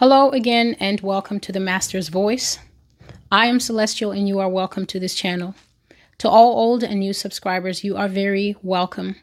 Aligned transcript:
Hello 0.00 0.30
again, 0.30 0.76
and 0.80 0.98
welcome 1.02 1.38
to 1.40 1.52
the 1.52 1.60
Master's 1.60 2.08
Voice. 2.08 2.58
I 3.30 3.48
am 3.48 3.60
Celestial, 3.60 4.12
and 4.12 4.26
you 4.26 4.38
are 4.38 4.48
welcome 4.48 4.86
to 4.86 4.98
this 4.98 5.14
channel. 5.14 5.54
To 6.16 6.28
all 6.30 6.58
old 6.58 6.82
and 6.82 7.00
new 7.00 7.12
subscribers, 7.12 7.84
you 7.84 7.98
are 7.98 8.08
very 8.08 8.56
welcome. 8.62 9.16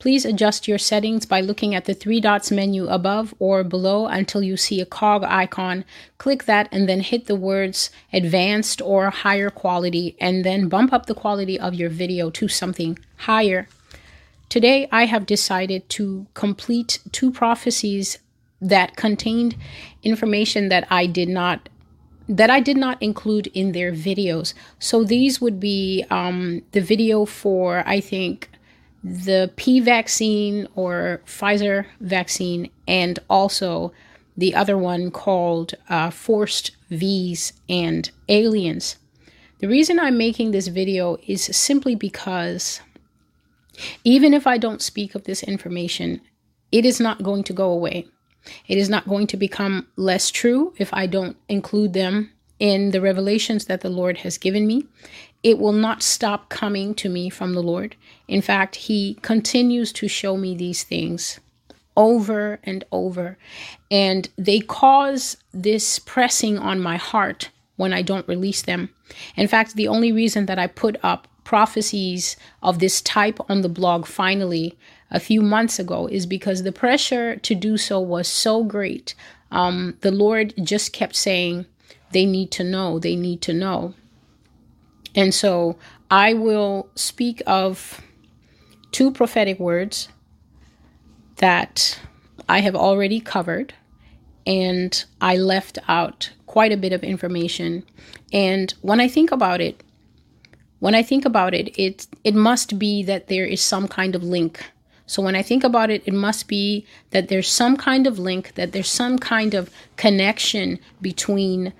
Please 0.00 0.24
adjust 0.24 0.66
your 0.66 0.76
settings 0.76 1.24
by 1.24 1.40
looking 1.40 1.72
at 1.72 1.84
the 1.84 1.94
three 1.94 2.20
dots 2.20 2.50
menu 2.50 2.88
above 2.88 3.32
or 3.38 3.62
below 3.62 4.08
until 4.08 4.42
you 4.42 4.56
see 4.56 4.80
a 4.80 4.86
cog 4.86 5.22
icon. 5.22 5.84
Click 6.18 6.46
that 6.46 6.68
and 6.72 6.88
then 6.88 6.98
hit 6.98 7.26
the 7.26 7.36
words 7.36 7.90
advanced 8.12 8.82
or 8.82 9.10
higher 9.10 9.50
quality, 9.50 10.16
and 10.20 10.44
then 10.44 10.68
bump 10.68 10.92
up 10.92 11.06
the 11.06 11.14
quality 11.14 11.60
of 11.60 11.74
your 11.74 11.90
video 11.90 12.28
to 12.30 12.48
something 12.48 12.98
higher. 13.18 13.68
Today, 14.48 14.88
I 14.90 15.04
have 15.04 15.26
decided 15.26 15.88
to 15.90 16.26
complete 16.34 16.98
two 17.12 17.30
prophecies 17.30 18.18
that 18.64 18.96
contained 18.96 19.56
information 20.02 20.68
that 20.70 20.86
I 20.90 21.06
did 21.06 21.28
not 21.28 21.68
that 22.26 22.48
I 22.48 22.60
did 22.60 22.78
not 22.78 23.02
include 23.02 23.48
in 23.48 23.72
their 23.72 23.92
videos. 23.92 24.54
So 24.78 25.04
these 25.04 25.42
would 25.42 25.60
be 25.60 26.06
um, 26.08 26.62
the 26.72 26.80
video 26.80 27.26
for 27.26 27.86
I 27.86 28.00
think 28.00 28.48
the 29.02 29.52
P 29.56 29.80
vaccine 29.80 30.66
or 30.74 31.20
Pfizer 31.26 31.84
vaccine, 32.00 32.70
and 32.88 33.18
also 33.28 33.92
the 34.36 34.54
other 34.54 34.78
one 34.78 35.10
called 35.10 35.74
uh, 35.90 36.08
Forced 36.08 36.70
V's 36.88 37.52
and 37.68 38.10
Aliens. 38.30 38.96
The 39.58 39.68
reason 39.68 40.00
I'm 40.00 40.16
making 40.16 40.50
this 40.50 40.68
video 40.68 41.18
is 41.26 41.44
simply 41.44 41.94
because 41.94 42.80
even 44.02 44.32
if 44.32 44.46
I 44.46 44.56
don't 44.56 44.80
speak 44.80 45.14
of 45.14 45.24
this 45.24 45.42
information, 45.42 46.22
it 46.72 46.86
is 46.86 46.98
not 46.98 47.22
going 47.22 47.44
to 47.44 47.52
go 47.52 47.70
away. 47.70 48.06
It 48.68 48.78
is 48.78 48.88
not 48.88 49.08
going 49.08 49.26
to 49.28 49.36
become 49.36 49.86
less 49.96 50.30
true 50.30 50.74
if 50.78 50.92
I 50.92 51.06
don't 51.06 51.36
include 51.48 51.92
them 51.92 52.30
in 52.58 52.90
the 52.90 53.00
revelations 53.00 53.66
that 53.66 53.80
the 53.80 53.90
Lord 53.90 54.18
has 54.18 54.38
given 54.38 54.66
me. 54.66 54.86
It 55.42 55.58
will 55.58 55.72
not 55.72 56.02
stop 56.02 56.48
coming 56.48 56.94
to 56.96 57.08
me 57.08 57.28
from 57.28 57.54
the 57.54 57.62
Lord. 57.62 57.96
In 58.28 58.40
fact, 58.40 58.76
He 58.76 59.18
continues 59.22 59.92
to 59.94 60.08
show 60.08 60.36
me 60.36 60.54
these 60.54 60.82
things 60.82 61.40
over 61.96 62.60
and 62.64 62.84
over. 62.90 63.38
And 63.90 64.28
they 64.36 64.60
cause 64.60 65.36
this 65.52 65.98
pressing 65.98 66.58
on 66.58 66.80
my 66.80 66.96
heart 66.96 67.50
when 67.76 67.92
I 67.92 68.02
don't 68.02 68.28
release 68.28 68.62
them. 68.62 68.90
In 69.36 69.48
fact, 69.48 69.74
the 69.74 69.88
only 69.88 70.12
reason 70.12 70.46
that 70.46 70.58
I 70.58 70.66
put 70.66 70.96
up 71.02 71.28
prophecies 71.44 72.36
of 72.62 72.78
this 72.78 73.02
type 73.02 73.38
on 73.50 73.60
the 73.60 73.68
blog 73.68 74.06
finally 74.06 74.76
a 75.14 75.20
few 75.20 75.40
months 75.40 75.78
ago 75.78 76.08
is 76.08 76.26
because 76.26 76.64
the 76.64 76.72
pressure 76.72 77.36
to 77.36 77.54
do 77.54 77.76
so 77.78 78.00
was 78.00 78.26
so 78.26 78.64
great. 78.64 79.14
Um, 79.52 79.96
the 80.00 80.10
Lord 80.10 80.52
just 80.62 80.92
kept 80.92 81.14
saying, 81.14 81.66
they 82.10 82.26
need 82.26 82.50
to 82.50 82.64
know, 82.64 82.98
they 82.98 83.14
need 83.14 83.40
to 83.42 83.52
know. 83.54 83.94
And 85.14 85.32
so 85.32 85.76
I 86.10 86.34
will 86.34 86.88
speak 86.96 87.42
of 87.46 88.00
two 88.90 89.12
prophetic 89.12 89.60
words 89.60 90.08
that 91.36 92.00
I 92.48 92.60
have 92.60 92.74
already 92.74 93.20
covered, 93.20 93.72
and 94.46 95.04
I 95.20 95.36
left 95.36 95.78
out 95.88 96.30
quite 96.46 96.72
a 96.72 96.76
bit 96.76 96.92
of 96.92 97.04
information. 97.04 97.84
And 98.32 98.74
when 98.82 99.00
I 99.00 99.08
think 99.08 99.30
about 99.30 99.60
it, 99.60 99.82
when 100.80 100.94
I 100.94 101.02
think 101.02 101.24
about 101.24 101.54
it, 101.54 101.78
it 101.78 102.06
it 102.24 102.34
must 102.34 102.78
be 102.78 103.02
that 103.04 103.28
there 103.28 103.46
is 103.46 103.62
some 103.62 103.88
kind 103.88 104.14
of 104.14 104.22
link. 104.22 104.60
So 105.06 105.22
when 105.22 105.36
I 105.36 105.42
think 105.42 105.64
about 105.64 105.90
it, 105.90 106.02
it 106.06 106.14
must 106.14 106.48
be 106.48 106.86
that 107.10 107.28
there's 107.28 107.48
some 107.48 107.76
kind 107.76 108.06
of 108.06 108.18
link, 108.18 108.54
that 108.54 108.72
there's 108.72 108.88
some 108.88 109.18
kind 109.18 109.54
of 109.54 109.70
connection 109.96 110.78
between 111.02 111.72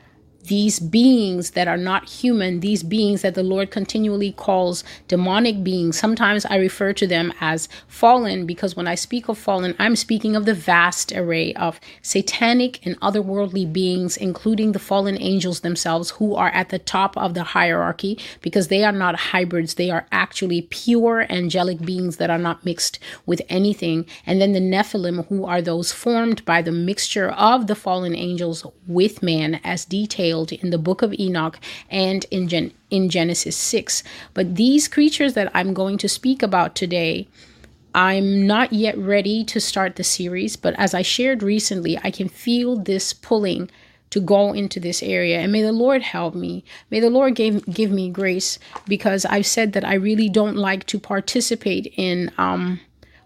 these 0.45 0.79
beings 0.79 1.53
that 1.53 1.69
are 1.69 1.79
not 1.79 2.09
human, 2.09 2.61
these 2.61 2.83
beings 2.83 3.23
that 3.23 3.35
the 3.35 3.43
Lord 3.43 3.71
continually 3.71 4.33
calls 4.33 4.85
demonic 5.09 5.65
beings. 5.65 5.99
Sometimes 5.99 6.45
I 6.45 6.57
refer 6.57 6.93
to 6.95 7.07
them 7.07 7.33
as 7.41 7.69
fallen 7.89 8.45
because 8.45 8.77
when 8.77 8.87
I 8.87 8.95
speak 8.95 9.29
of 9.29 9.39
fallen, 9.39 9.75
I'm 9.79 9.97
speaking 9.97 10.37
of 10.37 10.45
the 10.45 10.55
vast 10.55 11.13
array 11.13 11.55
of 11.55 11.81
satanic 12.03 12.85
and 12.85 13.01
otherworldly 13.01 13.73
beings, 13.73 14.17
including 14.17 14.73
the 14.73 14.79
fallen 14.79 15.21
angels 15.21 15.61
themselves, 15.61 16.11
who 16.11 16.35
are 16.35 16.51
at 16.51 16.69
the 16.69 16.79
top 16.79 17.17
of 17.17 17.33
the 17.33 17.45
hierarchy 17.45 18.19
because 18.43 18.69
they 18.69 18.85
are 18.85 18.93
not 18.93 19.17
hybrids. 19.17 19.75
They 19.75 19.91
are 19.91 20.07
actually 20.13 20.63
pure 20.63 21.27
angelic 21.31 21.81
beings 21.81 22.19
that 22.19 22.31
are 22.31 22.39
not 22.39 22.65
mixed 22.65 22.99
with 23.25 23.41
anything. 23.49 24.07
And 24.27 24.41
then 24.41 24.53
the 24.53 24.61
Nephilim, 24.61 25.27
who 25.29 25.47
are 25.47 25.63
those 25.63 25.91
formed 25.91 26.45
by 26.45 26.61
the 26.61 26.73
mixture 26.73 27.31
of 27.31 27.67
the 27.67 27.75
fallen 27.75 28.15
angels 28.15 28.67
with 28.87 29.23
man, 29.23 29.61
as 29.65 29.85
detailed 29.87 30.34
in 30.43 30.71
the 30.71 30.79
book 30.79 31.03
of 31.03 31.15
Enoch 31.19 31.59
and 31.91 32.25
in, 32.31 32.49
Gen- 32.49 32.73
in 32.91 33.09
Genesis 33.09 33.57
6. 33.57 34.03
But 34.33 34.57
these 34.57 34.89
creatures 34.89 35.35
that 35.35 35.51
I'm 35.55 35.75
going 35.75 35.99
to 35.99 36.09
speak 36.09 36.43
about 36.43 36.75
today, 36.75 37.29
I'm 37.95 38.47
not 38.47 38.73
yet 38.73 38.99
ready 38.99 39.45
to 39.45 39.61
start 39.61 39.97
the 39.97 40.05
series, 40.05 40.57
but 40.57 40.75
as 40.79 40.95
I 40.95 41.03
shared 41.03 41.43
recently, 41.43 41.99
I 42.03 42.11
can 42.11 42.29
feel 42.29 42.77
this 42.77 43.13
pulling 43.13 43.71
to 44.11 44.21
go 44.21 44.53
into 44.53 44.79
this 44.79 45.03
area. 45.03 45.41
And 45.41 45.51
may 45.51 45.63
the 45.63 45.73
Lord 45.73 46.03
help 46.03 46.35
me. 46.35 46.65
May 46.91 47.01
the 47.01 47.11
Lord 47.11 47.35
give, 47.35 47.65
give 47.67 47.91
me 47.91 48.11
grace 48.11 48.59
because 48.87 49.25
I've 49.25 49.47
said 49.47 49.73
that 49.73 49.85
I 49.85 49.95
really 49.95 50.29
don't 50.29 50.57
like 50.57 50.87
to 50.87 51.01
participate 51.01 51.93
in 51.97 52.31
um, 52.39 52.81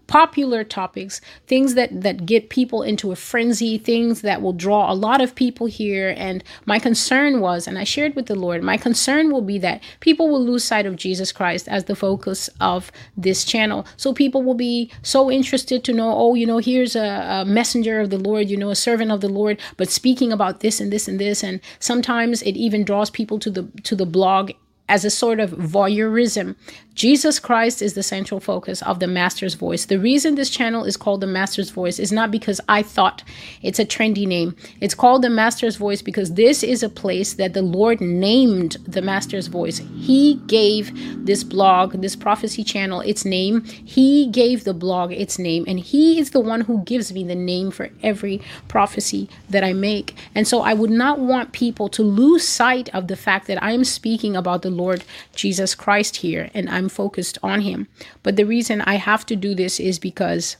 popular 0.08 0.64
topics, 0.64 1.20
things 1.46 1.74
that 1.74 2.00
that 2.02 2.26
get 2.26 2.48
people 2.48 2.82
into 2.82 3.12
a 3.12 3.16
frenzy, 3.16 3.78
things 3.78 4.22
that 4.22 4.42
will 4.42 4.52
draw 4.52 4.90
a 4.90 4.94
lot 4.94 5.20
of 5.20 5.34
people 5.36 5.66
here. 5.66 6.14
And 6.16 6.42
my 6.66 6.80
concern 6.80 7.40
was, 7.40 7.68
and 7.68 7.78
I 7.78 7.84
shared 7.84 8.16
with 8.16 8.26
the 8.26 8.34
Lord, 8.34 8.62
my 8.64 8.76
concern 8.76 9.30
will 9.30 9.42
be 9.42 9.58
that 9.58 9.82
people 10.00 10.28
will 10.28 10.44
lose 10.44 10.64
sight 10.64 10.86
of 10.86 10.96
Jesus 10.96 11.30
Christ 11.30 11.68
as 11.68 11.84
the 11.84 11.94
focus 11.94 12.50
of 12.60 12.90
this 13.16 13.44
channel. 13.44 13.86
So 13.96 14.12
people 14.12 14.42
will 14.42 14.54
be 14.54 14.90
so 15.02 15.30
interested 15.30 15.84
to 15.84 15.92
know, 15.92 16.12
oh, 16.12 16.34
you 16.34 16.46
know, 16.46 16.58
here's 16.58 16.96
a, 16.96 17.42
a 17.42 17.44
messenger 17.44 18.00
of 18.00 18.10
the 18.10 18.18
Lord, 18.18 18.48
you 18.48 18.56
know, 18.56 18.70
a 18.70 18.74
servant 18.74 19.12
of 19.12 19.20
the 19.20 19.28
Lord, 19.28 19.60
but 19.76 19.90
speaking 19.90 20.32
about 20.32 20.60
this 20.60 20.80
and 20.80 20.92
this 20.92 21.06
and 21.06 21.20
this. 21.20 21.44
And 21.44 21.60
sometimes 21.78 22.42
it 22.42 22.56
even 22.56 22.82
draws 22.82 23.10
people 23.10 23.38
to 23.40 23.50
the 23.50 23.68
to 23.84 23.94
the 23.94 24.06
blog 24.06 24.52
as 24.88 25.04
a 25.04 25.10
sort 25.10 25.38
of 25.38 25.50
voyeurism. 25.50 26.56
Jesus 26.98 27.38
Christ 27.38 27.80
is 27.80 27.94
the 27.94 28.02
central 28.02 28.40
focus 28.40 28.82
of 28.82 28.98
the 28.98 29.06
Master's 29.06 29.54
Voice. 29.54 29.84
The 29.84 30.00
reason 30.00 30.34
this 30.34 30.50
channel 30.50 30.82
is 30.82 30.96
called 30.96 31.20
the 31.20 31.28
Master's 31.28 31.70
Voice 31.70 32.00
is 32.00 32.10
not 32.10 32.32
because 32.32 32.60
I 32.68 32.82
thought 32.82 33.22
it's 33.62 33.78
a 33.78 33.84
trendy 33.84 34.26
name. 34.26 34.56
It's 34.80 34.96
called 34.96 35.22
the 35.22 35.30
Master's 35.30 35.76
Voice 35.76 36.02
because 36.02 36.34
this 36.34 36.64
is 36.64 36.82
a 36.82 36.88
place 36.88 37.34
that 37.34 37.54
the 37.54 37.62
Lord 37.62 38.00
named 38.00 38.78
the 38.82 39.00
Master's 39.00 39.46
Voice. 39.46 39.80
He 39.96 40.42
gave 40.48 40.90
this 41.24 41.44
blog, 41.44 41.92
this 42.02 42.16
prophecy 42.16 42.64
channel, 42.64 43.00
its 43.02 43.24
name. 43.24 43.62
He 43.64 44.26
gave 44.26 44.64
the 44.64 44.74
blog 44.74 45.12
its 45.12 45.38
name, 45.38 45.66
and 45.68 45.78
He 45.78 46.18
is 46.18 46.32
the 46.32 46.40
one 46.40 46.62
who 46.62 46.82
gives 46.82 47.12
me 47.12 47.22
the 47.22 47.36
name 47.36 47.70
for 47.70 47.90
every 48.02 48.42
prophecy 48.66 49.30
that 49.48 49.62
I 49.62 49.72
make. 49.72 50.16
And 50.34 50.48
so 50.48 50.62
I 50.62 50.74
would 50.74 50.90
not 50.90 51.20
want 51.20 51.52
people 51.52 51.88
to 51.90 52.02
lose 52.02 52.48
sight 52.48 52.92
of 52.92 53.06
the 53.06 53.14
fact 53.14 53.46
that 53.46 53.62
I 53.62 53.70
am 53.70 53.84
speaking 53.84 54.34
about 54.34 54.62
the 54.62 54.70
Lord 54.70 55.04
Jesus 55.36 55.76
Christ 55.76 56.16
here 56.16 56.50
and 56.54 56.68
I'm 56.68 56.87
focused 56.88 57.38
on 57.42 57.60
him. 57.60 57.88
But 58.22 58.36
the 58.36 58.46
reason 58.46 58.80
I 58.82 58.94
have 58.96 59.26
to 59.26 59.36
do 59.36 59.54
this 59.54 59.80
is 59.80 59.98
because 59.98 60.56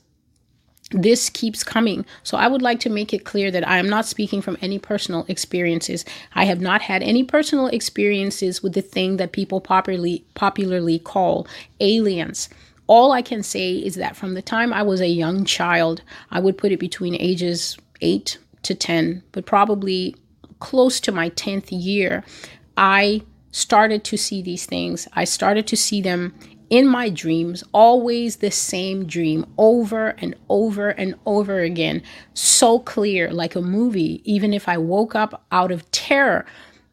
this 0.90 1.28
keeps 1.28 1.62
coming. 1.62 2.06
So 2.22 2.38
I 2.38 2.48
would 2.48 2.62
like 2.62 2.80
to 2.80 2.90
make 2.90 3.12
it 3.12 3.24
clear 3.24 3.50
that 3.50 3.66
I 3.68 3.78
am 3.78 3.88
not 3.88 4.06
speaking 4.06 4.40
from 4.40 4.56
any 4.62 4.78
personal 4.78 5.26
experiences. 5.28 6.04
I 6.34 6.44
have 6.44 6.60
not 6.60 6.80
had 6.82 7.02
any 7.02 7.24
personal 7.24 7.66
experiences 7.66 8.62
with 8.62 8.72
the 8.72 8.82
thing 8.82 9.18
that 9.18 9.32
people 9.32 9.60
popularly 9.60 10.24
popularly 10.34 10.98
call 10.98 11.46
aliens. 11.80 12.48
All 12.86 13.12
I 13.12 13.20
can 13.20 13.42
say 13.42 13.72
is 13.74 13.96
that 13.96 14.16
from 14.16 14.32
the 14.32 14.40
time 14.40 14.72
I 14.72 14.82
was 14.82 15.02
a 15.02 15.08
young 15.08 15.44
child, 15.44 16.00
I 16.30 16.40
would 16.40 16.56
put 16.56 16.72
it 16.72 16.80
between 16.80 17.14
ages 17.16 17.76
8 18.00 18.38
to 18.62 18.74
10, 18.74 19.22
but 19.32 19.44
probably 19.44 20.16
close 20.60 21.00
to 21.00 21.12
my 21.12 21.28
10th 21.30 21.68
year, 21.70 22.24
I 22.78 23.22
started 23.50 24.04
to 24.04 24.16
see 24.16 24.42
these 24.42 24.66
things. 24.66 25.08
I 25.12 25.24
started 25.24 25.66
to 25.68 25.76
see 25.76 26.00
them 26.00 26.34
in 26.70 26.86
my 26.86 27.08
dreams, 27.08 27.64
always 27.72 28.36
the 28.36 28.50
same 28.50 29.06
dream 29.06 29.46
over 29.56 30.08
and 30.18 30.34
over 30.48 30.90
and 30.90 31.14
over 31.24 31.60
again, 31.60 32.02
so 32.34 32.78
clear, 32.78 33.32
like 33.32 33.54
a 33.54 33.62
movie. 33.62 34.20
Even 34.30 34.52
if 34.52 34.68
I 34.68 34.76
woke 34.76 35.14
up 35.14 35.44
out 35.50 35.72
of 35.72 35.90
terror 35.90 36.44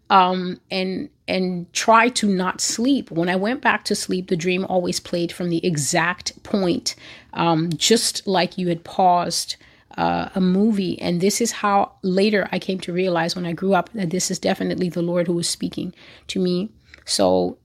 um, 0.10 0.60
and 0.72 1.10
and 1.28 1.72
try 1.74 2.08
to 2.08 2.30
not 2.30 2.62
sleep, 2.62 3.10
when 3.10 3.30
I 3.30 3.36
went 3.36 3.62
back 3.62 3.84
to 3.86 3.96
sleep, 3.96 4.28
the 4.28 4.38
dream 4.38 4.64
always 4.66 5.00
played 5.00 5.32
from 5.32 5.50
the 5.50 5.66
exact 5.66 6.42
point, 6.44 6.96
um, 7.34 7.70
just 7.72 8.26
like 8.28 8.58
you 8.58 8.70
had 8.70 8.84
paused 8.84 9.58
uh, 9.98 10.30
a 10.36 10.42
movie. 10.42 11.00
And 11.02 11.22
this 11.22 11.42
is 11.42 11.52
how 11.52 11.94
later 12.04 12.48
I 12.52 12.60
came 12.60 12.80
to 12.82 12.94
realize 12.94 13.36
when 13.36 13.46
I 13.46 13.54
grew 13.54 13.74
up 13.74 13.90
that 13.94 14.10
this 14.10 14.30
is 14.32 14.40
definitely 14.40 14.90
the 14.90 15.02
Lord 15.02 15.28
who 15.28 15.34
was 15.34 15.50
speaking 15.50 15.94
to 16.28 16.40
me. 16.40 16.70
So 17.06 17.58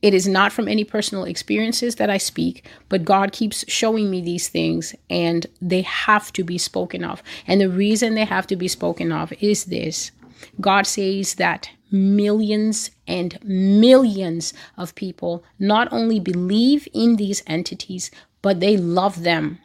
It 0.00 0.14
is 0.14 0.28
not 0.28 0.52
from 0.52 0.68
any 0.68 0.84
personal 0.84 1.24
experiences 1.24 1.96
that 1.96 2.08
I 2.08 2.18
speak, 2.18 2.64
but 2.88 3.04
God 3.04 3.32
keeps 3.32 3.64
showing 3.68 4.10
me 4.10 4.20
these 4.20 4.48
things 4.48 4.94
and 5.10 5.44
they 5.60 5.82
have 5.82 6.32
to 6.34 6.44
be 6.44 6.56
spoken 6.56 7.02
of. 7.02 7.22
And 7.48 7.60
the 7.60 7.68
reason 7.68 8.14
they 8.14 8.24
have 8.24 8.46
to 8.48 8.56
be 8.56 8.68
spoken 8.68 9.10
of 9.10 9.32
is 9.40 9.64
this 9.64 10.12
God 10.60 10.86
says 10.86 11.34
that 11.34 11.70
millions 11.90 12.90
and 13.08 13.38
millions 13.42 14.54
of 14.76 14.94
people 14.94 15.42
not 15.58 15.88
only 15.92 16.20
believe 16.20 16.86
in 16.94 17.16
these 17.16 17.42
entities, 17.46 18.10
but 18.40 18.60
they 18.60 18.76
love 18.76 19.24
them. 19.24 19.58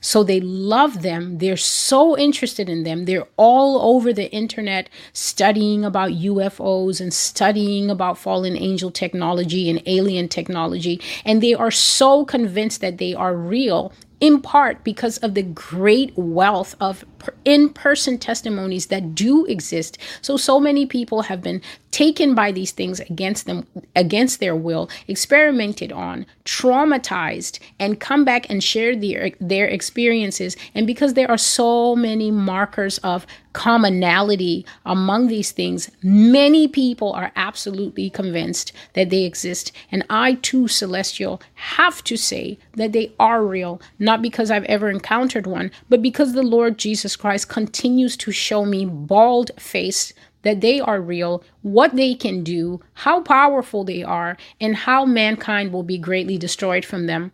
So 0.00 0.22
they 0.22 0.40
love 0.40 1.02
them. 1.02 1.38
They're 1.38 1.56
so 1.56 2.16
interested 2.16 2.68
in 2.68 2.84
them. 2.84 3.04
They're 3.04 3.28
all 3.36 3.94
over 3.94 4.12
the 4.12 4.30
internet 4.32 4.88
studying 5.12 5.84
about 5.84 6.12
UFOs 6.12 7.00
and 7.00 7.12
studying 7.12 7.90
about 7.90 8.18
fallen 8.18 8.56
angel 8.56 8.90
technology 8.90 9.68
and 9.68 9.82
alien 9.86 10.28
technology. 10.28 11.00
And 11.24 11.42
they 11.42 11.54
are 11.54 11.70
so 11.70 12.24
convinced 12.24 12.80
that 12.80 12.98
they 12.98 13.14
are 13.14 13.34
real 13.34 13.92
in 14.20 14.40
part 14.40 14.82
because 14.82 15.18
of 15.18 15.34
the 15.34 15.42
great 15.42 16.12
wealth 16.16 16.74
of 16.80 17.04
in 17.44 17.68
person 17.70 18.18
testimonies 18.18 18.86
that 18.86 19.14
do 19.14 19.46
exist. 19.46 19.98
So, 20.22 20.36
so 20.36 20.58
many 20.58 20.86
people 20.86 21.22
have 21.22 21.42
been 21.42 21.62
taken 21.90 22.34
by 22.34 22.52
these 22.52 22.72
things 22.72 23.00
against 23.00 23.46
them, 23.46 23.66
against 23.96 24.40
their 24.40 24.54
will, 24.54 24.90
experimented 25.06 25.92
on, 25.92 26.26
traumatized, 26.44 27.58
and 27.78 28.00
come 28.00 28.24
back 28.24 28.48
and 28.50 28.62
share 28.62 28.94
their, 28.94 29.30
their 29.40 29.66
experiences. 29.66 30.56
And 30.74 30.86
because 30.86 31.14
there 31.14 31.30
are 31.30 31.38
so 31.38 31.96
many 31.96 32.30
markers 32.30 32.98
of 32.98 33.26
commonality 33.52 34.64
among 34.84 35.26
these 35.26 35.50
things, 35.50 35.90
many 36.02 36.68
people 36.68 37.12
are 37.12 37.32
absolutely 37.34 38.10
convinced 38.10 38.72
that 38.92 39.10
they 39.10 39.24
exist. 39.24 39.72
And 39.90 40.04
I, 40.10 40.34
too, 40.34 40.68
Celestial, 40.68 41.40
have 41.54 42.04
to 42.04 42.16
say 42.16 42.58
that 42.74 42.92
they 42.92 43.12
are 43.18 43.44
real, 43.44 43.80
not 43.98 44.22
because 44.22 44.50
I've 44.50 44.64
ever 44.64 44.90
encountered 44.90 45.46
one, 45.46 45.70
but 45.88 46.02
because 46.02 46.34
the 46.34 46.42
Lord 46.42 46.78
Jesus 46.78 47.16
Christ 47.16 47.48
continues 47.48 48.16
to 48.18 48.30
show 48.30 48.64
me 48.64 48.84
bald 48.84 49.50
faced 49.58 50.12
that 50.42 50.60
they 50.60 50.80
are 50.80 51.00
real, 51.00 51.42
what 51.62 51.96
they 51.96 52.14
can 52.14 52.42
do, 52.44 52.80
how 52.94 53.20
powerful 53.20 53.84
they 53.84 54.02
are, 54.02 54.36
and 54.60 54.76
how 54.76 55.04
mankind 55.04 55.72
will 55.72 55.82
be 55.82 55.98
greatly 55.98 56.38
destroyed 56.38 56.84
from 56.84 57.06
them 57.06 57.32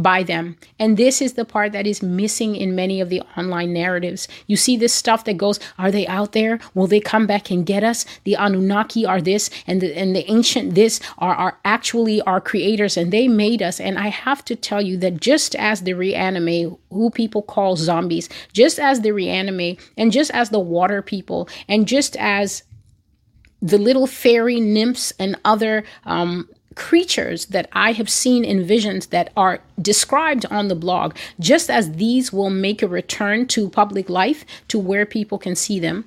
by 0.00 0.22
them. 0.22 0.56
And 0.78 0.96
this 0.96 1.20
is 1.20 1.34
the 1.34 1.44
part 1.44 1.72
that 1.72 1.86
is 1.86 2.02
missing 2.02 2.56
in 2.56 2.74
many 2.74 3.00
of 3.00 3.08
the 3.08 3.22
online 3.36 3.72
narratives. 3.72 4.28
You 4.46 4.56
see 4.56 4.76
this 4.76 4.94
stuff 4.94 5.24
that 5.24 5.36
goes, 5.36 5.58
are 5.78 5.90
they 5.90 6.06
out 6.06 6.32
there? 6.32 6.58
Will 6.74 6.86
they 6.86 7.00
come 7.00 7.26
back 7.26 7.50
and 7.50 7.66
get 7.66 7.84
us? 7.84 8.04
The 8.24 8.36
Anunnaki 8.36 9.04
are 9.04 9.20
this 9.20 9.50
and 9.66 9.80
the 9.80 9.96
and 9.96 10.14
the 10.16 10.30
ancient 10.30 10.74
this 10.74 11.00
are, 11.18 11.34
are 11.34 11.58
actually 11.64 12.22
our 12.22 12.40
creators 12.40 12.96
and 12.96 13.12
they 13.12 13.28
made 13.28 13.62
us. 13.62 13.80
And 13.80 13.98
I 13.98 14.08
have 14.08 14.44
to 14.46 14.56
tell 14.56 14.80
you 14.80 14.96
that 14.98 15.20
just 15.20 15.54
as 15.56 15.82
the 15.82 15.94
reanimate, 15.94 16.72
who 16.90 17.10
people 17.10 17.42
call 17.42 17.76
zombies, 17.76 18.28
just 18.52 18.78
as 18.78 19.00
the 19.00 19.12
reanimate, 19.12 19.80
and 19.96 20.12
just 20.12 20.30
as 20.30 20.50
the 20.50 20.60
water 20.60 21.02
people, 21.02 21.48
and 21.68 21.86
just 21.86 22.16
as 22.16 22.62
the 23.60 23.78
little 23.78 24.08
fairy 24.08 24.58
nymphs 24.58 25.12
and 25.18 25.36
other 25.44 25.84
um, 26.04 26.48
creatures 26.74 27.46
that 27.46 27.68
I 27.72 27.92
have 27.92 28.08
seen 28.08 28.44
in 28.44 28.64
visions 28.64 29.06
that 29.06 29.32
are 29.36 29.60
described 29.80 30.46
on 30.46 30.68
the 30.68 30.74
blog, 30.74 31.14
just 31.40 31.70
as 31.70 31.92
these 31.92 32.32
will 32.32 32.50
make 32.50 32.82
a 32.82 32.88
return 32.88 33.46
to 33.48 33.68
public 33.68 34.08
life 34.08 34.44
to 34.68 34.78
where 34.78 35.06
people 35.06 35.38
can 35.38 35.54
see 35.54 35.78
them, 35.78 36.04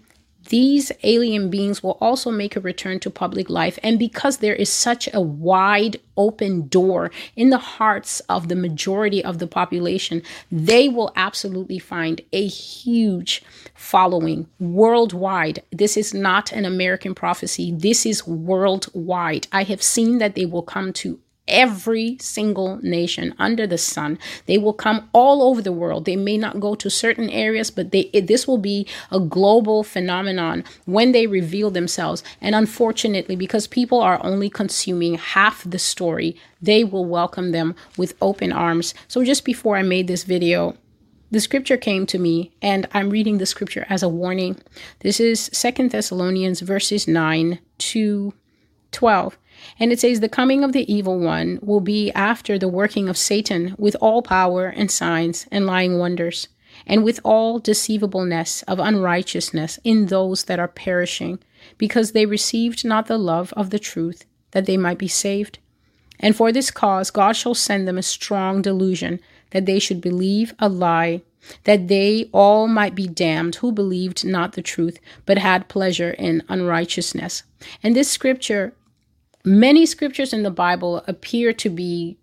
these 0.50 0.92
alien 1.04 1.50
beings 1.50 1.82
will 1.82 1.98
also 2.02 2.32
make 2.32 2.56
a 2.56 2.60
return 2.60 3.00
to 3.02 3.10
public 3.10 3.50
life. 3.50 3.80
And 3.84 4.00
because 4.00 4.38
there 4.38 4.56
is 4.56 4.72
such 4.72 5.10
a 5.14 5.22
wide 5.22 6.00
open 6.18 6.68
door 6.68 7.12
in 7.36 7.50
the 7.50 7.58
hearts 7.58 8.20
of 8.22 8.48
the 8.48 8.56
majority 8.56 9.24
of 9.24 9.40
the 9.40 9.48
population, 9.48 10.22
they 10.52 10.88
will 10.90 11.12
absolutely 11.16 11.80
find 11.80 12.22
a 12.32 12.48
huge 12.48 13.44
following 13.74 14.48
worldwide. 14.60 15.62
This 15.72 15.98
is 15.98 16.14
not 16.14 16.52
an 16.52 16.66
American 16.66 17.16
prophecy, 17.16 17.72
this 17.72 18.06
is 18.06 18.28
worldwide. 18.28 19.48
I 19.52 19.64
have 19.64 19.84
seen 19.84 20.20
that 20.20 20.36
they 20.36 20.46
will 20.46 20.64
come 20.64 20.94
to 20.94 21.20
every 21.48 22.18
single 22.20 22.78
nation 22.82 23.34
under 23.38 23.68
the 23.68 23.78
sun. 23.78 24.18
They 24.46 24.58
will 24.58 24.74
come 24.74 25.10
all 25.14 25.44
over 25.44 25.62
the 25.62 25.72
world. 25.72 26.06
They 26.06 26.16
may 26.16 26.38
not 26.38 26.60
go 26.60 26.76
to 26.76 26.90
certain 26.90 27.30
areas, 27.30 27.72
but 27.72 27.92
they 27.92 28.10
it, 28.14 28.28
this 28.28 28.48
will 28.48 28.58
be 28.58 28.88
a 29.12 29.20
global 29.20 29.84
phenomenon 29.84 30.64
when 30.86 31.12
they 31.12 31.28
reveal 31.28 31.70
themselves. 31.72 32.24
And 32.42 32.56
unfortunately, 32.56 33.36
because 33.36 33.68
people 33.68 34.02
are 34.02 34.24
only 34.24 34.50
consuming 34.50 35.16
half 35.16 35.64
the 35.70 35.80
story, 35.80 36.36
they 36.62 36.84
will 36.84 37.06
welcome 37.06 37.52
them 37.52 37.76
with 37.98 38.16
open 38.22 38.52
arms. 38.52 38.94
So 39.08 39.24
just 39.24 39.46
before 39.46 39.78
I 39.78 39.84
made 39.84 40.08
this 40.08 40.24
video, 40.24 40.76
the 41.32 41.40
scripture 41.40 41.76
came 41.76 42.06
to 42.06 42.20
me 42.20 42.52
and 42.62 42.88
i'm 42.94 43.10
reading 43.10 43.40
the 43.40 43.46
scripture 43.46 43.86
as 43.90 44.04
a 44.04 44.08
warning 44.08 44.58
this 45.00 45.20
is 45.20 45.50
Second 45.52 45.92
thessalonians 45.92 46.62
verses 46.62 47.08
9 47.08 47.60
to 47.80 48.34
12 48.92 49.38
and 49.80 49.92
it 49.92 50.00
says, 50.00 50.20
The 50.20 50.30
coming 50.30 50.64
of 50.64 50.72
the 50.72 50.92
evil 50.92 51.20
one 51.20 51.60
will 51.62 51.80
be 51.80 52.12
after 52.12 52.58
the 52.58 52.68
working 52.68 53.10
of 53.10 53.18
Satan 53.18 53.76
with 53.78 53.96
all 54.02 54.22
power 54.22 54.68
and 54.68 54.90
signs 54.90 55.48
and 55.52 55.66
lying 55.66 55.98
wonders, 55.98 56.48
and 56.86 57.04
with 57.04 57.20
all 57.24 57.60
deceivableness 57.60 58.64
of 58.64 58.80
unrighteousness 58.80 59.80
in 59.84 60.08
those 60.08 60.46
that 60.46 60.60
are 60.60 60.68
perishing, 60.68 61.40
because 61.78 62.12
they 62.12 62.26
received 62.26 62.86
not 62.86 63.08
the 63.08 63.18
love 63.18 63.54
of 63.54 63.70
the 63.70 63.80
truth, 63.80 64.26
that 64.52 64.66
they 64.66 64.78
might 64.78 64.98
be 64.98 65.08
saved. 65.08 65.60
And 66.20 66.36
for 66.36 66.52
this 66.52 66.72
cause 66.72 67.12
God 67.12 67.34
shall 67.34 67.56
send 67.56 67.88
them 67.88 67.98
a 67.98 68.04
strong 68.04 68.62
delusion, 68.62 69.20
that 69.52 69.66
they 69.66 69.80
should 69.80 70.02
believe 70.02 70.54
a 70.60 70.70
lie, 70.70 71.22
that 71.64 71.88
they 71.88 72.30
all 72.32 72.68
might 72.68 72.96
be 72.96 73.08
damned 73.08 73.56
who 73.56 73.72
believed 73.72 74.26
not 74.26 74.54
the 74.54 74.62
truth, 74.62 75.00
but 75.26 75.38
had 75.38 75.68
pleasure 75.68 76.12
in 76.12 76.44
unrighteousness. 76.50 77.44
And 77.84 77.96
this 77.96 78.10
scripture 78.10 78.74
many 79.46 79.86
scriptures 79.86 80.34
in 80.34 80.44
the 80.44 80.52
Bible 80.52 81.04
appear 81.08 81.54
to 81.54 81.70
be 81.70 82.18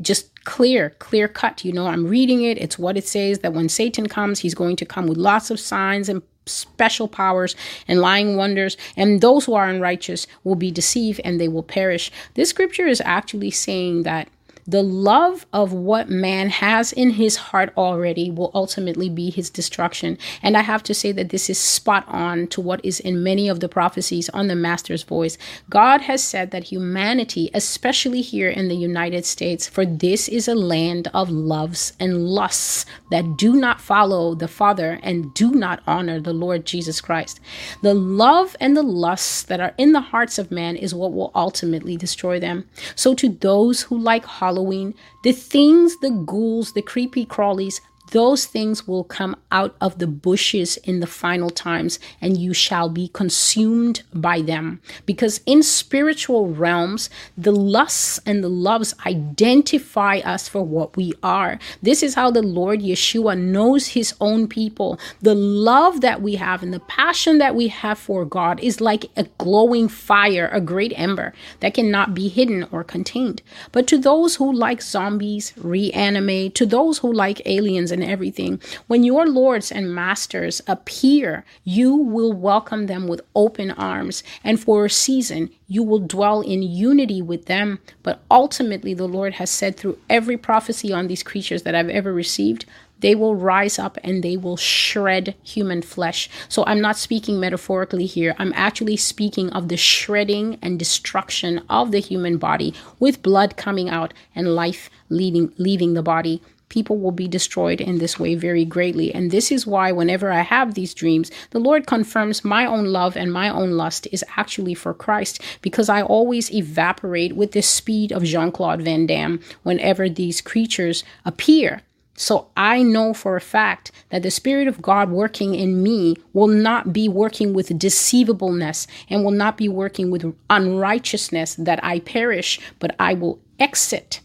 just 0.00 0.44
clear, 0.44 0.90
clear 0.98 1.28
cut. 1.28 1.64
You 1.64 1.72
know, 1.72 1.86
I'm 1.86 2.06
reading 2.06 2.42
it. 2.42 2.58
It's 2.58 2.78
what 2.78 2.96
it 2.96 3.06
says 3.06 3.40
that 3.40 3.52
when 3.52 3.68
Satan 3.68 4.08
comes, 4.08 4.40
he's 4.40 4.54
going 4.54 4.76
to 4.76 4.86
come 4.86 5.06
with 5.06 5.18
lots 5.18 5.50
of 5.50 5.60
signs 5.60 6.08
and 6.08 6.22
special 6.46 7.08
powers 7.08 7.54
and 7.86 8.00
lying 8.00 8.36
wonders, 8.36 8.76
and 8.96 9.20
those 9.20 9.44
who 9.44 9.54
are 9.54 9.68
unrighteous 9.68 10.26
will 10.44 10.56
be 10.56 10.70
deceived 10.70 11.20
and 11.24 11.40
they 11.40 11.48
will 11.48 11.62
perish. 11.62 12.10
This 12.34 12.50
scripture 12.50 12.86
is 12.86 13.02
actually 13.04 13.50
saying 13.50 14.02
that 14.04 14.28
the 14.66 14.82
love 14.82 15.46
of 15.52 15.72
what 15.72 16.08
man 16.08 16.50
has 16.50 16.92
in 16.92 17.10
his 17.10 17.36
heart 17.36 17.72
already 17.76 18.30
will 18.30 18.50
ultimately 18.54 19.08
be 19.08 19.30
his 19.30 19.50
destruction. 19.50 20.18
And 20.42 20.56
I 20.56 20.60
have 20.60 20.82
to 20.84 20.94
say 20.94 21.10
that 21.12 21.30
this 21.30 21.50
is 21.50 21.58
spot 21.58 22.04
on 22.06 22.46
to 22.48 22.60
what 22.60 22.84
is 22.84 23.00
in 23.00 23.22
many 23.22 23.48
of 23.48 23.60
the 23.60 23.68
prophecies 23.68 24.28
on 24.30 24.48
the 24.48 24.54
Master's 24.54 25.02
voice. 25.02 25.36
God 25.68 26.02
has 26.02 26.22
said 26.22 26.50
that 26.52 26.64
humanity, 26.64 27.50
especially 27.54 28.20
here 28.20 28.48
in 28.48 28.68
the 28.68 28.76
United 28.76 29.24
States, 29.24 29.66
for 29.66 29.84
this 29.84 30.28
is 30.28 30.46
a 30.46 30.54
land 30.54 31.08
of 31.12 31.30
loves 31.30 31.92
and 31.98 32.28
lusts 32.28 32.86
that 33.10 33.36
do 33.36 33.54
not 33.54 33.80
follow 33.80 34.34
the 34.34 34.48
Father 34.48 35.00
and 35.02 35.34
do 35.34 35.52
not 35.52 35.82
honor 35.86 36.20
the 36.20 36.32
Lord 36.32 36.64
Jesus 36.64 37.00
Christ. 37.00 37.40
The 37.82 37.94
love 37.94 38.56
and 38.60 38.76
the 38.76 38.82
lusts 38.82 39.42
that 39.42 39.60
are 39.60 39.74
in 39.76 39.92
the 39.92 40.00
hearts 40.00 40.38
of 40.38 40.50
man 40.50 40.76
is 40.76 40.94
what 40.94 41.12
will 41.12 41.32
ultimately 41.34 41.96
destroy 41.96 42.38
them. 42.38 42.68
So, 42.94 43.14
to 43.14 43.28
those 43.28 43.82
who 43.82 43.98
like 43.98 44.24
Halloween, 44.52 44.94
the 45.22 45.32
things, 45.32 45.98
the 45.98 46.10
ghouls, 46.10 46.72
the 46.72 46.82
creepy 46.82 47.26
crawlies, 47.26 47.80
those 48.12 48.46
things 48.46 48.86
will 48.86 49.04
come 49.04 49.36
out 49.50 49.76
of 49.80 49.98
the 49.98 50.06
bushes 50.06 50.76
in 50.78 51.00
the 51.00 51.06
final 51.06 51.50
times 51.50 51.98
and 52.20 52.36
you 52.36 52.54
shall 52.54 52.88
be 52.88 53.08
consumed 53.08 54.02
by 54.14 54.40
them. 54.40 54.80
Because 55.04 55.40
in 55.44 55.62
spiritual 55.62 56.48
realms 56.48 57.10
the 57.36 57.52
lusts 57.52 58.20
and 58.24 58.42
the 58.42 58.48
loves 58.48 58.94
identify 59.04 60.18
us 60.18 60.48
for 60.48 60.62
what 60.62 60.96
we 60.96 61.12
are. 61.22 61.58
This 61.82 62.02
is 62.02 62.14
how 62.14 62.30
the 62.30 62.42
lord 62.42 62.80
yeshua 62.80 63.38
knows 63.38 63.88
his 63.88 64.14
own 64.20 64.46
people. 64.46 64.98
The 65.20 65.34
love 65.34 66.00
that 66.00 66.22
we 66.22 66.36
have 66.36 66.62
and 66.62 66.72
the 66.72 66.80
passion 66.80 67.38
that 67.38 67.54
we 67.54 67.68
have 67.68 67.98
for 67.98 68.24
god 68.24 68.60
is 68.60 68.80
like 68.80 69.06
a 69.16 69.24
glowing 69.38 69.88
fire 69.88 70.48
a 70.52 70.60
great 70.60 70.92
ember 70.96 71.32
that 71.60 71.74
cannot 71.74 72.14
be 72.14 72.28
hidden 72.28 72.66
or 72.70 72.84
contained. 72.84 73.42
But 73.72 73.86
to 73.88 73.98
those 73.98 74.36
who 74.36 74.52
like 74.52 74.82
zombies 74.82 75.52
reanimate. 75.56 76.54
To 76.56 76.66
those 76.66 76.98
who 76.98 77.12
like 77.12 77.40
aliens 77.46 77.90
and 77.90 78.01
and 78.02 78.10
everything. 78.10 78.60
When 78.86 79.04
your 79.04 79.26
lords 79.26 79.70
and 79.70 79.94
masters 79.94 80.60
appear, 80.66 81.44
you 81.64 81.94
will 81.94 82.32
welcome 82.32 82.86
them 82.86 83.06
with 83.08 83.22
open 83.34 83.70
arms, 83.70 84.22
and 84.44 84.60
for 84.60 84.84
a 84.84 84.90
season 84.90 85.50
you 85.68 85.82
will 85.82 86.00
dwell 86.00 86.40
in 86.40 86.62
unity 86.62 87.22
with 87.22 87.46
them. 87.46 87.78
But 88.02 88.20
ultimately, 88.30 88.94
the 88.94 89.08
Lord 89.08 89.34
has 89.34 89.50
said 89.50 89.76
through 89.76 89.98
every 90.10 90.36
prophecy 90.36 90.92
on 90.92 91.06
these 91.06 91.22
creatures 91.22 91.62
that 91.62 91.74
I've 91.74 91.88
ever 91.88 92.12
received, 92.12 92.66
they 93.02 93.14
will 93.14 93.34
rise 93.34 93.78
up 93.78 93.98
and 94.02 94.22
they 94.22 94.36
will 94.36 94.56
shred 94.56 95.34
human 95.42 95.82
flesh. 95.82 96.30
So 96.48 96.64
I'm 96.66 96.80
not 96.80 96.96
speaking 96.96 97.38
metaphorically 97.38 98.06
here. 98.06 98.34
I'm 98.38 98.52
actually 98.54 98.96
speaking 98.96 99.50
of 99.50 99.68
the 99.68 99.76
shredding 99.76 100.58
and 100.62 100.78
destruction 100.78 101.62
of 101.68 101.90
the 101.90 101.98
human 101.98 102.38
body 102.38 102.74
with 103.00 103.22
blood 103.22 103.56
coming 103.56 103.90
out 103.90 104.14
and 104.34 104.54
life 104.54 104.88
leaving 105.08 105.52
leaving 105.58 105.94
the 105.94 106.02
body 106.02 106.40
people 106.72 106.96
will 106.98 107.12
be 107.12 107.28
destroyed 107.28 107.82
in 107.82 107.98
this 107.98 108.18
way 108.18 108.34
very 108.34 108.64
greatly. 108.64 109.14
And 109.14 109.30
this 109.30 109.52
is 109.52 109.66
why, 109.66 109.92
whenever 109.92 110.32
I 110.32 110.40
have 110.40 110.72
these 110.72 110.94
dreams, 110.94 111.30
the 111.50 111.60
Lord 111.60 111.86
confirms 111.86 112.44
my 112.44 112.64
own 112.64 112.86
love 112.86 113.14
and 113.14 113.30
my 113.30 113.50
own 113.50 113.72
lust 113.72 114.08
is 114.10 114.24
actually 114.36 114.72
for 114.72 114.94
Christ, 114.94 115.42
because 115.60 115.90
I 115.90 116.02
always 116.02 116.50
evaporate 116.50 117.36
with 117.36 117.52
the 117.52 117.60
speed 117.60 118.10
of 118.10 118.24
Jean 118.24 118.50
Claude 118.50 118.80
Van 118.80 119.06
Damme 119.06 119.38
whenever 119.62 120.08
these 120.08 120.40
creatures 120.40 121.04
appear. 121.26 121.82
So 122.14 122.48
I 122.56 122.82
know 122.82 123.12
for 123.12 123.36
a 123.36 123.40
fact 123.40 123.92
that 124.08 124.22
the 124.22 124.30
Spirit 124.30 124.68
of 124.68 124.80
God 124.80 125.10
working 125.10 125.54
in 125.54 125.82
me 125.82 126.16
will 126.32 126.48
not 126.48 126.92
be 126.92 127.08
working 127.08 127.52
with 127.52 127.78
deceivableness 127.78 128.86
and 129.10 129.24
will 129.24 129.30
not 129.30 129.56
be 129.56 129.68
working 129.68 130.10
with 130.10 130.34
unrighteousness 130.48 131.54
that 131.56 131.82
I 131.84 132.00
perish, 132.00 132.60
but 132.78 132.94
I 132.98 133.14
will 133.14 133.40
exit 133.58 134.20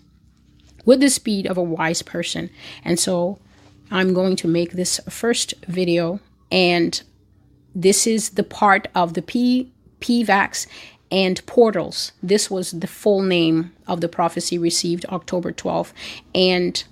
with 0.87 1.01
the 1.01 1.09
speed 1.09 1.45
of 1.45 1.57
a 1.57 1.61
wise 1.61 2.01
person. 2.01 2.49
And 2.83 2.97
so 2.97 3.37
I'm 3.91 4.13
going 4.13 4.37
to 4.37 4.47
make 4.47 4.71
this 4.71 4.99
first 5.09 5.53
video 5.67 6.19
and 6.49 7.03
this 7.75 8.07
is 8.07 8.31
the 8.31 8.43
part 8.43 8.87
of 8.95 9.13
the 9.13 9.21
P 9.21 9.71
PVAX 9.99 10.65
and 11.11 11.45
portals. 11.45 12.13
This 12.23 12.49
was 12.49 12.71
the 12.71 12.87
full 12.87 13.21
name 13.21 13.73
of 13.85 14.01
the 14.01 14.07
prophecy 14.07 14.57
received 14.57 15.05
October 15.07 15.51
12th. 15.51 15.91
And 16.33 16.83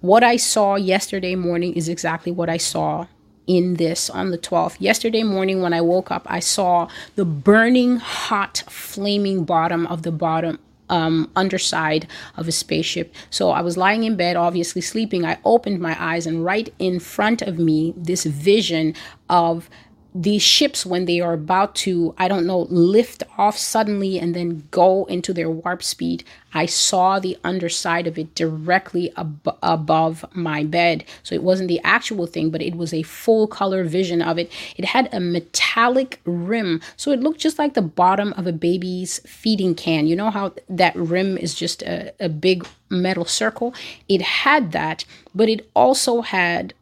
what 0.00 0.22
I 0.22 0.36
saw 0.36 0.76
yesterday 0.76 1.34
morning 1.34 1.72
is 1.74 1.88
exactly 1.88 2.30
what 2.30 2.50
I 2.50 2.58
saw 2.58 3.06
in 3.46 3.74
this 3.74 4.10
on 4.10 4.30
the 4.30 4.38
12th. 4.38 4.76
Yesterday 4.78 5.22
morning, 5.22 5.62
when 5.62 5.72
I 5.72 5.80
woke 5.80 6.10
up, 6.10 6.26
I 6.26 6.40
saw 6.40 6.88
the 7.14 7.24
burning, 7.24 7.96
hot, 7.96 8.64
flaming 8.68 9.44
bottom 9.44 9.86
of 9.86 10.02
the 10.02 10.12
bottom 10.12 10.58
um, 10.88 11.30
underside 11.36 12.06
of 12.36 12.48
a 12.48 12.52
spaceship. 12.52 13.14
So 13.30 13.50
I 13.50 13.60
was 13.60 13.76
lying 13.76 14.04
in 14.04 14.16
bed, 14.16 14.36
obviously 14.36 14.82
sleeping. 14.82 15.24
I 15.24 15.38
opened 15.44 15.80
my 15.80 15.96
eyes, 16.02 16.26
and 16.26 16.44
right 16.44 16.72
in 16.78 17.00
front 17.00 17.42
of 17.42 17.58
me, 17.58 17.94
this 17.96 18.24
vision 18.24 18.94
of 19.28 19.70
these 20.14 20.42
ships 20.42 20.86
when 20.86 21.06
they 21.06 21.20
are 21.20 21.32
about 21.32 21.74
to 21.74 22.14
i 22.18 22.28
don't 22.28 22.46
know 22.46 22.60
lift 22.70 23.22
off 23.36 23.58
suddenly 23.58 24.18
and 24.18 24.34
then 24.34 24.66
go 24.70 25.04
into 25.06 25.32
their 25.32 25.50
warp 25.50 25.82
speed 25.82 26.22
i 26.52 26.66
saw 26.66 27.18
the 27.18 27.36
underside 27.42 28.06
of 28.06 28.16
it 28.16 28.34
directly 28.34 29.12
ab- 29.16 29.56
above 29.62 30.24
my 30.32 30.64
bed. 30.64 31.04
So 31.22 31.34
it 31.34 31.42
wasn't 31.42 31.68
the 31.68 31.80
actual 31.84 32.26
thing 32.26 32.50
but 32.50 32.62
it 32.62 32.76
was 32.76 32.94
a 32.94 33.02
full 33.02 33.46
color 33.46 33.84
vision 33.84 34.22
of 34.22 34.38
it. 34.38 34.50
It 34.76 34.84
had 34.84 35.12
a 35.12 35.20
metallic 35.20 36.20
rim 36.24 36.80
so 36.96 37.10
it 37.10 37.20
looked 37.20 37.40
just 37.40 37.58
like 37.58 37.74
the 37.74 37.82
bottom 37.82 38.32
of 38.34 38.46
a 38.46 38.52
baby's 38.52 39.20
feeding 39.20 39.74
can. 39.74 40.06
You 40.06 40.16
know 40.16 40.30
how 40.30 40.54
that 40.68 40.94
rim 40.96 41.36
is 41.36 41.54
just 41.54 41.82
a, 41.82 42.12
a 42.20 42.28
big 42.28 42.66
metal 42.90 43.24
circle? 43.24 43.74
It 44.08 44.22
had 44.22 44.72
that 44.72 45.04
but 45.34 45.48
it 45.48 45.68
also 45.74 46.20
had 46.20 46.74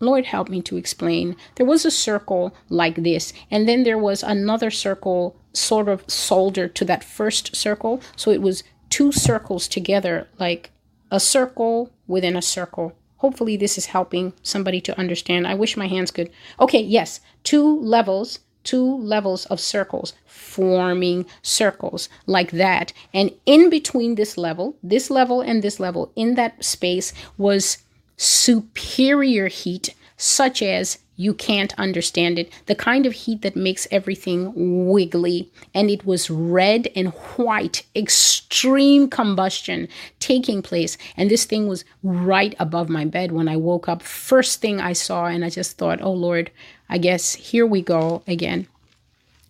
Lord 0.00 0.26
help 0.26 0.48
me 0.48 0.60
to 0.62 0.76
explain. 0.76 1.36
There 1.54 1.66
was 1.66 1.84
a 1.84 1.90
circle 1.90 2.54
like 2.68 2.96
this, 2.96 3.32
and 3.50 3.68
then 3.68 3.84
there 3.84 3.98
was 3.98 4.22
another 4.22 4.70
circle 4.70 5.36
sort 5.52 5.88
of 5.88 6.04
soldered 6.06 6.74
to 6.76 6.84
that 6.84 7.04
first 7.04 7.56
circle. 7.56 8.00
So 8.14 8.30
it 8.30 8.42
was 8.42 8.62
two 8.90 9.10
circles 9.10 9.68
together, 9.68 10.28
like 10.38 10.70
a 11.10 11.20
circle 11.20 11.90
within 12.06 12.36
a 12.36 12.42
circle. 12.42 12.92
Hopefully, 13.18 13.56
this 13.56 13.78
is 13.78 13.86
helping 13.86 14.34
somebody 14.42 14.80
to 14.82 14.98
understand. 14.98 15.46
I 15.46 15.54
wish 15.54 15.76
my 15.76 15.86
hands 15.86 16.10
could. 16.10 16.30
Okay, 16.60 16.80
yes, 16.80 17.20
two 17.44 17.80
levels, 17.80 18.40
two 18.62 18.98
levels 18.98 19.46
of 19.46 19.60
circles 19.60 20.12
forming 20.26 21.24
circles 21.40 22.10
like 22.26 22.50
that. 22.50 22.92
And 23.14 23.32
in 23.46 23.70
between 23.70 24.16
this 24.16 24.36
level, 24.36 24.76
this 24.82 25.10
level, 25.10 25.40
and 25.40 25.62
this 25.62 25.80
level, 25.80 26.12
in 26.14 26.34
that 26.34 26.62
space 26.62 27.14
was 27.38 27.78
superior 28.16 29.48
heat, 29.48 29.94
such 30.16 30.62
as 30.62 30.98
you 31.16 31.32
can't 31.32 31.78
understand 31.78 32.38
it, 32.38 32.52
the 32.66 32.74
kind 32.74 33.06
of 33.06 33.12
heat 33.12 33.42
that 33.42 33.56
makes 33.56 33.88
everything 33.90 34.52
wiggly. 34.86 35.50
And 35.74 35.90
it 35.90 36.04
was 36.04 36.30
red 36.30 36.88
and 36.94 37.08
white, 37.36 37.84
extreme 37.94 39.08
combustion 39.08 39.88
taking 40.20 40.62
place. 40.62 40.98
And 41.16 41.30
this 41.30 41.46
thing 41.46 41.68
was 41.68 41.84
right 42.02 42.54
above 42.58 42.88
my 42.88 43.06
bed 43.06 43.32
when 43.32 43.48
I 43.48 43.56
woke 43.56 43.88
up. 43.88 44.02
First 44.02 44.60
thing 44.60 44.80
I 44.80 44.92
saw, 44.92 45.26
and 45.26 45.44
I 45.44 45.50
just 45.50 45.78
thought, 45.78 46.02
oh 46.02 46.12
Lord, 46.12 46.50
I 46.88 46.98
guess 46.98 47.34
here 47.34 47.66
we 47.66 47.80
go 47.82 48.22
again. 48.26 48.68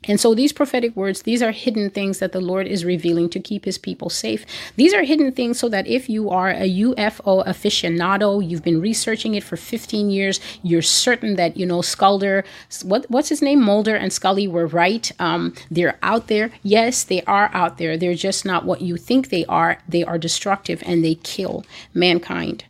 And 0.06 0.20
so 0.20 0.34
these 0.34 0.52
prophetic 0.52 0.94
words, 0.96 1.22
these 1.22 1.42
are 1.42 1.50
hidden 1.50 1.90
things 1.90 2.18
that 2.18 2.32
the 2.32 2.40
Lord 2.40 2.66
is 2.66 2.84
revealing 2.84 3.28
to 3.30 3.40
keep 3.40 3.64
his 3.64 3.78
people 3.78 4.10
safe. 4.10 4.44
These 4.76 4.94
are 4.94 5.02
hidden 5.02 5.32
things 5.32 5.58
so 5.58 5.68
that 5.68 5.86
if 5.86 6.08
you 6.08 6.30
are 6.30 6.50
a 6.50 6.68
UFO 6.68 7.46
aficionado, 7.46 8.46
you've 8.46 8.62
been 8.62 8.80
researching 8.80 9.34
it 9.34 9.44
for 9.44 9.56
15 9.56 10.10
years, 10.10 10.40
you're 10.62 10.82
certain 10.82 11.36
that, 11.36 11.56
you 11.56 11.66
know, 11.66 11.82
Sculder, 11.82 12.44
what, 12.82 13.06
what's 13.10 13.28
his 13.28 13.42
name? 13.42 13.62
Mulder 13.62 13.96
and 13.96 14.12
Scully 14.12 14.48
were 14.48 14.66
right. 14.66 15.10
Um, 15.18 15.54
they're 15.70 15.98
out 16.02 16.28
there. 16.28 16.50
Yes, 16.62 17.04
they 17.04 17.22
are 17.22 17.50
out 17.52 17.78
there. 17.78 17.96
They're 17.96 18.14
just 18.14 18.44
not 18.44 18.64
what 18.64 18.80
you 18.80 18.96
think 18.96 19.28
they 19.28 19.44
are. 19.46 19.78
They 19.88 20.04
are 20.04 20.18
destructive 20.18 20.82
and 20.86 21.04
they 21.04 21.16
kill 21.16 21.64
mankind. 21.94 22.64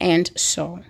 And 0.00 0.30
so 0.36 0.80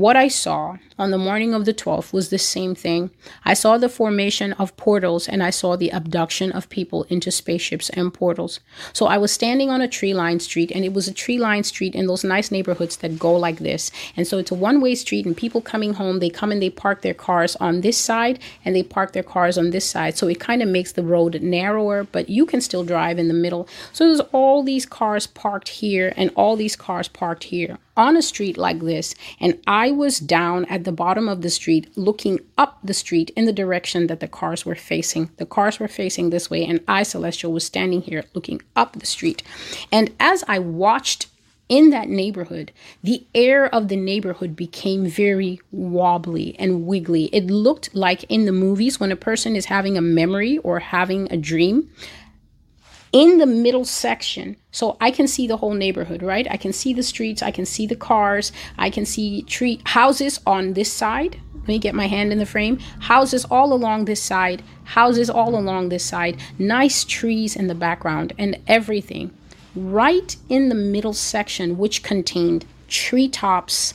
what 0.00 0.16
I 0.16 0.26
saw 0.26 0.76
on 0.98 1.12
the 1.12 1.18
morning 1.18 1.54
of 1.54 1.66
the 1.66 1.72
12th 1.72 2.12
was 2.12 2.28
the 2.28 2.38
same 2.38 2.74
thing. 2.74 3.10
I 3.44 3.54
saw 3.54 3.78
the 3.78 3.88
formation 3.88 4.52
of 4.54 4.76
portals 4.76 5.28
and 5.28 5.40
I 5.40 5.50
saw 5.50 5.76
the 5.76 5.90
abduction 5.90 6.50
of 6.50 6.68
people 6.68 7.04
into 7.04 7.30
spaceships 7.30 7.90
and 7.90 8.12
portals. 8.12 8.58
So 8.92 9.06
I 9.06 9.18
was 9.18 9.30
standing 9.30 9.70
on 9.70 9.80
a 9.80 9.86
tree 9.86 10.12
lined 10.12 10.42
street 10.42 10.72
and 10.72 10.84
it 10.84 10.92
was 10.92 11.06
a 11.06 11.14
tree 11.14 11.38
lined 11.38 11.66
street 11.66 11.94
in 11.94 12.08
those 12.08 12.24
nice 12.24 12.50
neighborhoods 12.50 12.96
that 12.98 13.20
go 13.20 13.36
like 13.36 13.58
this. 13.58 13.92
And 14.16 14.26
so 14.26 14.38
it's 14.38 14.50
a 14.50 14.56
one 14.56 14.80
way 14.80 14.96
street 14.96 15.26
and 15.26 15.36
people 15.36 15.60
coming 15.60 15.94
home, 15.94 16.18
they 16.18 16.30
come 16.30 16.50
and 16.50 16.60
they 16.60 16.70
park 16.70 17.02
their 17.02 17.14
cars 17.14 17.54
on 17.56 17.82
this 17.82 17.96
side 17.96 18.40
and 18.64 18.74
they 18.74 18.82
park 18.82 19.12
their 19.12 19.22
cars 19.22 19.56
on 19.56 19.70
this 19.70 19.88
side. 19.88 20.18
So 20.18 20.26
it 20.26 20.40
kind 20.40 20.60
of 20.60 20.68
makes 20.68 20.90
the 20.90 21.04
road 21.04 21.40
narrower, 21.40 22.02
but 22.02 22.28
you 22.28 22.46
can 22.46 22.60
still 22.60 22.84
drive 22.84 23.18
in 23.18 23.28
the 23.28 23.34
middle. 23.34 23.68
So 23.92 24.06
there's 24.06 24.28
all 24.32 24.64
these 24.64 24.86
cars 24.86 25.28
parked 25.28 25.68
here 25.68 26.12
and 26.16 26.32
all 26.34 26.56
these 26.56 26.74
cars 26.74 27.06
parked 27.06 27.44
here 27.44 27.78
on 27.96 28.16
a 28.16 28.22
street 28.22 28.56
like 28.56 28.80
this, 28.80 29.14
and 29.40 29.58
I 29.66 29.90
was 29.90 30.18
down 30.18 30.64
at 30.66 30.84
the 30.84 30.92
bottom 30.92 31.28
of 31.28 31.42
the 31.42 31.50
street 31.50 31.96
looking 31.96 32.40
up 32.58 32.78
the 32.82 32.94
street 32.94 33.30
in 33.36 33.44
the 33.44 33.52
direction 33.52 34.06
that 34.08 34.20
the 34.20 34.28
cars 34.28 34.66
were 34.66 34.74
facing. 34.74 35.30
The 35.36 35.46
cars 35.46 35.78
were 35.78 35.88
facing 35.88 36.30
this 36.30 36.50
way, 36.50 36.64
and 36.64 36.80
I, 36.88 37.02
Celestial, 37.02 37.52
was 37.52 37.64
standing 37.64 38.02
here 38.02 38.24
looking 38.34 38.62
up 38.74 38.98
the 38.98 39.06
street. 39.06 39.42
And 39.92 40.12
as 40.18 40.44
I 40.48 40.58
watched 40.58 41.28
in 41.68 41.90
that 41.90 42.08
neighborhood, 42.08 42.72
the 43.02 43.24
air 43.34 43.72
of 43.74 43.88
the 43.88 43.96
neighborhood 43.96 44.54
became 44.54 45.06
very 45.06 45.60
wobbly 45.72 46.54
and 46.58 46.86
wiggly. 46.86 47.24
It 47.26 47.46
looked 47.46 47.94
like 47.94 48.24
in 48.24 48.44
the 48.44 48.52
movies 48.52 49.00
when 49.00 49.10
a 49.10 49.16
person 49.16 49.56
is 49.56 49.66
having 49.66 49.96
a 49.96 50.02
memory 50.02 50.58
or 50.58 50.78
having 50.80 51.30
a 51.32 51.36
dream 51.36 51.90
in 53.14 53.38
the 53.38 53.46
middle 53.46 53.84
section 53.84 54.56
so 54.72 54.96
i 55.00 55.08
can 55.08 55.28
see 55.28 55.46
the 55.46 55.58
whole 55.58 55.72
neighborhood 55.72 56.20
right? 56.20 56.48
I 56.50 56.56
can 56.56 56.72
see 56.72 56.92
the 56.92 57.02
streets 57.02 57.42
i 57.42 57.52
can 57.52 57.64
see 57.64 57.86
the 57.86 57.96
cars 57.96 58.50
i 58.76 58.90
can 58.90 59.06
see 59.06 59.42
tree 59.42 59.80
houses 59.86 60.40
on 60.46 60.74
this 60.74 60.92
side. 60.92 61.40
Let 61.54 61.68
me 61.68 61.78
get 61.78 61.94
my 61.94 62.08
hand 62.08 62.30
in 62.30 62.38
the 62.38 62.44
frame. 62.44 62.78
Houses 63.00 63.46
all 63.46 63.72
along 63.72 64.04
this 64.04 64.22
side 64.22 64.62
houses 64.82 65.30
all 65.30 65.54
along 65.56 65.88
this 65.88 66.04
side 66.04 66.36
nice 66.58 67.04
trees 67.04 67.56
in 67.56 67.68
the 67.68 67.74
background 67.74 68.34
and 68.36 68.58
everything. 68.66 69.30
Right 69.74 70.36
in 70.50 70.68
the 70.68 70.74
middle 70.74 71.14
section 71.14 71.78
which 71.78 72.02
contained 72.02 72.66
treetops 72.88 73.94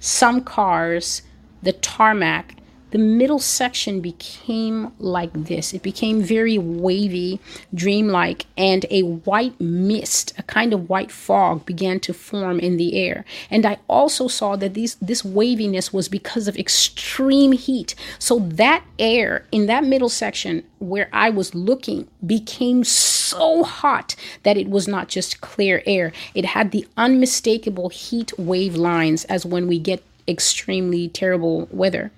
some 0.00 0.42
cars 0.42 1.22
the 1.62 1.74
tarmac 1.74 2.55
the 2.96 3.02
middle 3.02 3.38
section 3.38 4.00
became 4.00 4.90
like 4.98 5.30
this. 5.34 5.74
It 5.74 5.82
became 5.82 6.22
very 6.22 6.56
wavy, 6.56 7.40
dreamlike, 7.74 8.46
and 8.56 8.86
a 8.90 9.02
white 9.02 9.60
mist, 9.60 10.32
a 10.38 10.42
kind 10.44 10.72
of 10.72 10.88
white 10.88 11.10
fog, 11.10 11.66
began 11.66 12.00
to 12.00 12.14
form 12.14 12.58
in 12.58 12.78
the 12.78 12.98
air. 12.98 13.26
And 13.50 13.66
I 13.66 13.76
also 13.86 14.28
saw 14.28 14.56
that 14.56 14.72
these, 14.72 14.94
this 14.94 15.22
waviness 15.22 15.92
was 15.92 16.08
because 16.08 16.48
of 16.48 16.56
extreme 16.56 17.52
heat. 17.52 17.94
So 18.18 18.38
that 18.38 18.82
air 18.98 19.44
in 19.52 19.66
that 19.66 19.84
middle 19.84 20.08
section 20.08 20.64
where 20.78 21.10
I 21.12 21.28
was 21.28 21.54
looking 21.54 22.08
became 22.24 22.82
so 22.82 23.62
hot 23.62 24.16
that 24.42 24.56
it 24.56 24.70
was 24.70 24.88
not 24.88 25.08
just 25.08 25.42
clear 25.42 25.82
air. 25.84 26.14
It 26.34 26.46
had 26.46 26.70
the 26.70 26.88
unmistakable 26.96 27.90
heat 27.90 28.32
wave 28.38 28.74
lines 28.74 29.26
as 29.26 29.44
when 29.44 29.66
we 29.66 29.78
get 29.78 30.02
extremely 30.26 31.10
terrible 31.10 31.68
weather. 31.70 32.10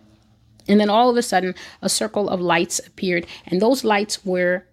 And 0.68 0.78
then 0.78 0.90
all 0.90 1.10
of 1.10 1.16
a 1.16 1.22
sudden, 1.22 1.54
a 1.82 1.88
circle 1.88 2.28
of 2.28 2.40
lights 2.40 2.78
appeared, 2.87 3.26
and 3.46 3.60
those 3.60 3.84
lights 3.84 4.25
were 4.25 4.64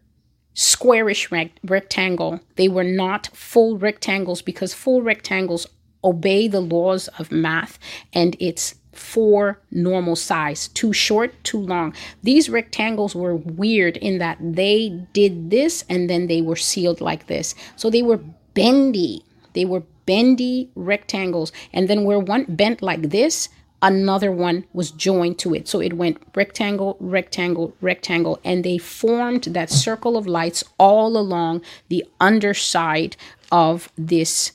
squarish 0.54 1.32
rect- 1.32 1.60
rectangle. 1.64 2.40
They 2.56 2.68
were 2.68 2.84
not 2.84 3.28
full 3.34 3.78
rectangles 3.78 4.42
because 4.42 4.74
full 4.74 5.02
rectangles 5.02 5.68
obey 6.04 6.48
the 6.48 6.62
laws 6.62 7.08
of 7.20 7.32
math 7.32 7.78
and 8.14 8.38
it's 8.40 8.76
four 8.94 9.60
normal 9.72 10.16
size 10.16 10.70
too 10.70 10.94
short 10.94 11.34
too 11.44 11.60
long. 11.60 11.94
These 12.24 12.50
rectangles 12.50 13.14
were 13.14 13.36
weird 13.36 13.98
in 13.98 14.20
that 14.20 14.38
they 14.40 14.90
did 15.12 15.50
this 15.50 15.84
and 15.90 16.10
then 16.10 16.28
they 16.28 16.42
were 16.42 16.56
sealed 16.56 17.02
like 17.02 17.28
this. 17.28 17.54
So 17.76 17.90
they 17.90 18.02
were 18.02 18.22
bendy. 18.54 19.26
They 19.54 19.66
were 19.66 19.84
bendy 20.06 20.70
rectangles. 20.76 21.52
And 21.74 21.90
then 21.90 22.06
where 22.06 22.20
one 22.20 22.46
bent 22.48 22.82
like 22.82 23.10
this 23.10 23.50
another 23.82 24.32
one 24.32 24.66
was 24.74 24.92
joined 24.92 25.40
to 25.40 25.54
it. 25.54 25.68
So 25.68 25.80
it 25.80 25.94
went 25.94 26.22
rectangle 26.36 26.98
rectangle 27.00 27.76
rectangle 27.82 28.40
and 28.44 28.64
they 28.64 28.78
formed 28.78 29.44
that 29.44 29.70
circle 29.70 30.18
of 30.18 30.28
lights 30.28 30.64
all 30.78 31.18
along 31.18 31.62
the 31.90 32.06
underside 32.20 33.16
of 33.52 33.92
this 33.98 34.54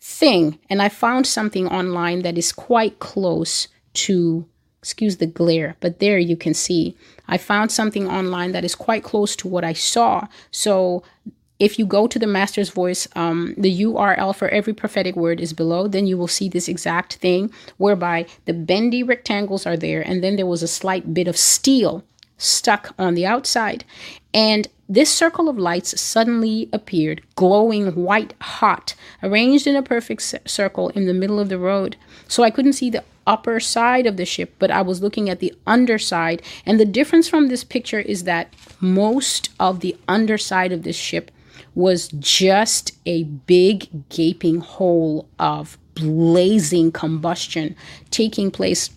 thing. 0.00 0.58
And 0.70 0.80
i 0.80 0.88
found 0.88 1.26
something 1.26 1.66
online 1.68 2.22
that 2.22 2.38
is 2.38 2.52
quite 2.52 2.98
close 2.98 3.68
to 3.92 4.46
excuse 4.80 5.16
the 5.16 5.26
glare, 5.26 5.76
but 5.80 5.98
there 5.98 6.18
you 6.18 6.36
can 6.36 6.54
see. 6.54 6.96
I 7.26 7.36
found 7.36 7.70
something 7.70 8.08
online 8.08 8.52
that 8.52 8.64
is 8.64 8.74
quite 8.74 9.02
close 9.02 9.36
to 9.36 9.48
what 9.48 9.64
I 9.64 9.72
saw. 9.72 10.28
So 10.50 11.02
if 11.58 11.78
you 11.78 11.86
go 11.86 12.06
to 12.06 12.18
the 12.18 12.26
Master's 12.26 12.70
Voice, 12.70 13.08
um, 13.16 13.54
the 13.56 13.82
URL 13.82 14.34
for 14.34 14.48
every 14.48 14.72
prophetic 14.72 15.16
word 15.16 15.40
is 15.40 15.52
below. 15.52 15.88
Then 15.88 16.06
you 16.06 16.16
will 16.16 16.28
see 16.28 16.48
this 16.48 16.68
exact 16.68 17.14
thing 17.16 17.52
whereby 17.76 18.26
the 18.44 18.54
bendy 18.54 19.02
rectangles 19.02 19.66
are 19.66 19.76
there, 19.76 20.00
and 20.00 20.22
then 20.22 20.36
there 20.36 20.46
was 20.46 20.62
a 20.62 20.68
slight 20.68 21.12
bit 21.12 21.28
of 21.28 21.36
steel 21.36 22.04
stuck 22.36 22.94
on 22.98 23.14
the 23.14 23.26
outside. 23.26 23.84
And 24.32 24.68
this 24.88 25.12
circle 25.12 25.48
of 25.48 25.58
lights 25.58 26.00
suddenly 26.00 26.68
appeared, 26.72 27.22
glowing 27.34 27.94
white 27.94 28.34
hot, 28.40 28.94
arranged 29.22 29.66
in 29.66 29.76
a 29.76 29.82
perfect 29.82 30.22
circle 30.48 30.88
in 30.90 31.06
the 31.06 31.14
middle 31.14 31.40
of 31.40 31.48
the 31.48 31.58
road. 31.58 31.96
So 32.28 32.42
I 32.44 32.50
couldn't 32.50 32.74
see 32.74 32.88
the 32.88 33.04
upper 33.26 33.60
side 33.60 34.06
of 34.06 34.16
the 34.16 34.24
ship, 34.24 34.54
but 34.58 34.70
I 34.70 34.80
was 34.80 35.02
looking 35.02 35.28
at 35.28 35.40
the 35.40 35.52
underside. 35.66 36.40
And 36.64 36.78
the 36.78 36.86
difference 36.86 37.28
from 37.28 37.48
this 37.48 37.64
picture 37.64 38.00
is 38.00 38.24
that 38.24 38.54
most 38.80 39.50
of 39.60 39.80
the 39.80 39.96
underside 40.06 40.72
of 40.72 40.84
this 40.84 40.96
ship 40.96 41.30
was 41.78 42.08
just 42.18 42.90
a 43.06 43.22
big 43.22 44.08
gaping 44.08 44.58
hole 44.58 45.28
of 45.38 45.78
blazing 45.94 46.90
combustion 46.90 47.76
taking 48.10 48.50
place 48.50 48.90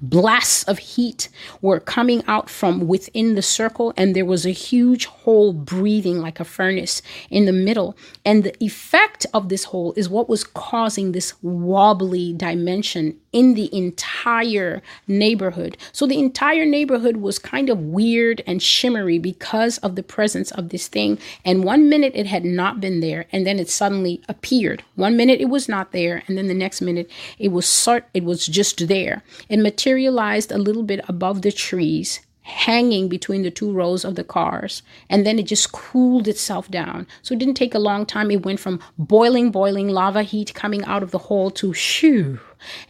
blasts 0.00 0.62
of 0.64 0.78
heat 0.78 1.28
were 1.60 1.80
coming 1.80 2.22
out 2.26 2.48
from 2.48 2.86
within 2.86 3.34
the 3.34 3.42
circle, 3.42 3.92
and 3.96 4.14
there 4.14 4.24
was 4.24 4.46
a 4.46 4.50
huge 4.50 5.06
hole 5.06 5.52
breathing 5.52 6.18
like 6.20 6.40
a 6.40 6.44
furnace 6.44 7.02
in 7.30 7.46
the 7.46 7.52
middle. 7.52 7.96
And 8.24 8.44
the 8.44 8.64
effect 8.64 9.26
of 9.32 9.48
this 9.48 9.64
hole 9.64 9.92
is 9.96 10.08
what 10.08 10.28
was 10.28 10.44
causing 10.44 11.12
this 11.12 11.34
wobbly 11.42 12.32
dimension 12.32 13.18
in 13.32 13.52
the 13.52 13.68
entire 13.76 14.82
neighborhood. 15.06 15.76
So 15.92 16.06
the 16.06 16.18
entire 16.18 16.64
neighborhood 16.64 17.18
was 17.18 17.38
kind 17.38 17.68
of 17.68 17.78
weird 17.78 18.42
and 18.46 18.62
shimmery 18.62 19.18
because 19.18 19.76
of 19.78 19.94
the 19.94 20.02
presence 20.02 20.50
of 20.52 20.70
this 20.70 20.88
thing. 20.88 21.18
And 21.44 21.62
one 21.62 21.90
minute 21.90 22.12
it 22.14 22.26
had 22.26 22.46
not 22.46 22.80
been 22.80 23.00
there, 23.00 23.26
and 23.32 23.46
then 23.46 23.58
it 23.58 23.68
suddenly 23.68 24.22
appeared. 24.28 24.84
One 24.94 25.16
minute 25.16 25.40
it 25.40 25.50
was 25.50 25.68
not 25.68 25.92
there, 25.92 26.22
and 26.26 26.38
then 26.38 26.46
the 26.46 26.54
next 26.54 26.80
minute 26.80 27.10
it 27.38 27.48
was 27.48 27.66
sort 27.66 28.06
it 28.14 28.24
was 28.24 28.46
just 28.46 28.88
there. 28.88 29.22
It 29.48 29.58
materialized 29.86 30.50
a 30.50 30.58
little 30.58 30.82
bit 30.82 31.00
above 31.08 31.42
the 31.42 31.52
trees 31.52 32.20
hanging 32.42 33.08
between 33.08 33.42
the 33.42 33.52
two 33.52 33.72
rows 33.72 34.04
of 34.04 34.16
the 34.16 34.24
cars. 34.24 34.82
And 35.08 35.24
then 35.24 35.38
it 35.38 35.46
just 35.46 35.70
cooled 35.70 36.26
itself 36.26 36.68
down. 36.68 37.06
So 37.22 37.34
it 37.34 37.38
didn't 37.38 37.54
take 37.54 37.74
a 37.74 37.78
long 37.78 38.04
time. 38.04 38.32
It 38.32 38.44
went 38.44 38.58
from 38.58 38.80
boiling, 38.98 39.52
boiling 39.52 39.88
lava 39.88 40.24
heat 40.24 40.54
coming 40.54 40.84
out 40.84 41.04
of 41.04 41.12
the 41.12 41.18
hole 41.18 41.52
to 41.52 41.72
shoo. 41.72 42.40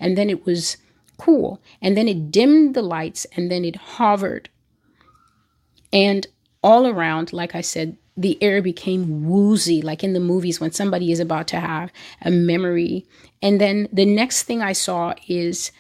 And 0.01 0.17
then 0.17 0.31
it 0.31 0.47
was 0.47 0.79
cool. 1.19 1.61
And 1.83 1.99
then 1.99 2.09
it 2.09 2.31
dimmed 2.31 2.75
the 2.75 2.83
lights 2.83 3.27
and 3.37 3.51
then 3.51 3.65
it 3.65 3.77
hovered. 3.77 4.49
And 5.93 6.27
all 6.63 6.87
around, 6.87 7.33
like 7.33 7.55
I 7.55 7.61
said, 7.61 7.99
the 8.17 8.43
air 8.43 8.63
became 8.63 9.29
woozy, 9.29 9.83
like 9.83 10.03
in 10.03 10.15
the 10.15 10.21
movies 10.21 10.61
when 10.61 10.73
somebody 10.73 11.13
is 11.13 11.21
about 11.21 11.47
to 11.49 11.61
have 11.61 11.93
a 12.23 12.31
memory. 12.31 13.07
And 13.43 13.61
then 13.61 13.89
the 13.93 14.07
next 14.07 14.45
thing 14.45 14.63
I 14.63 14.73
saw 14.73 15.13
is 15.29 15.71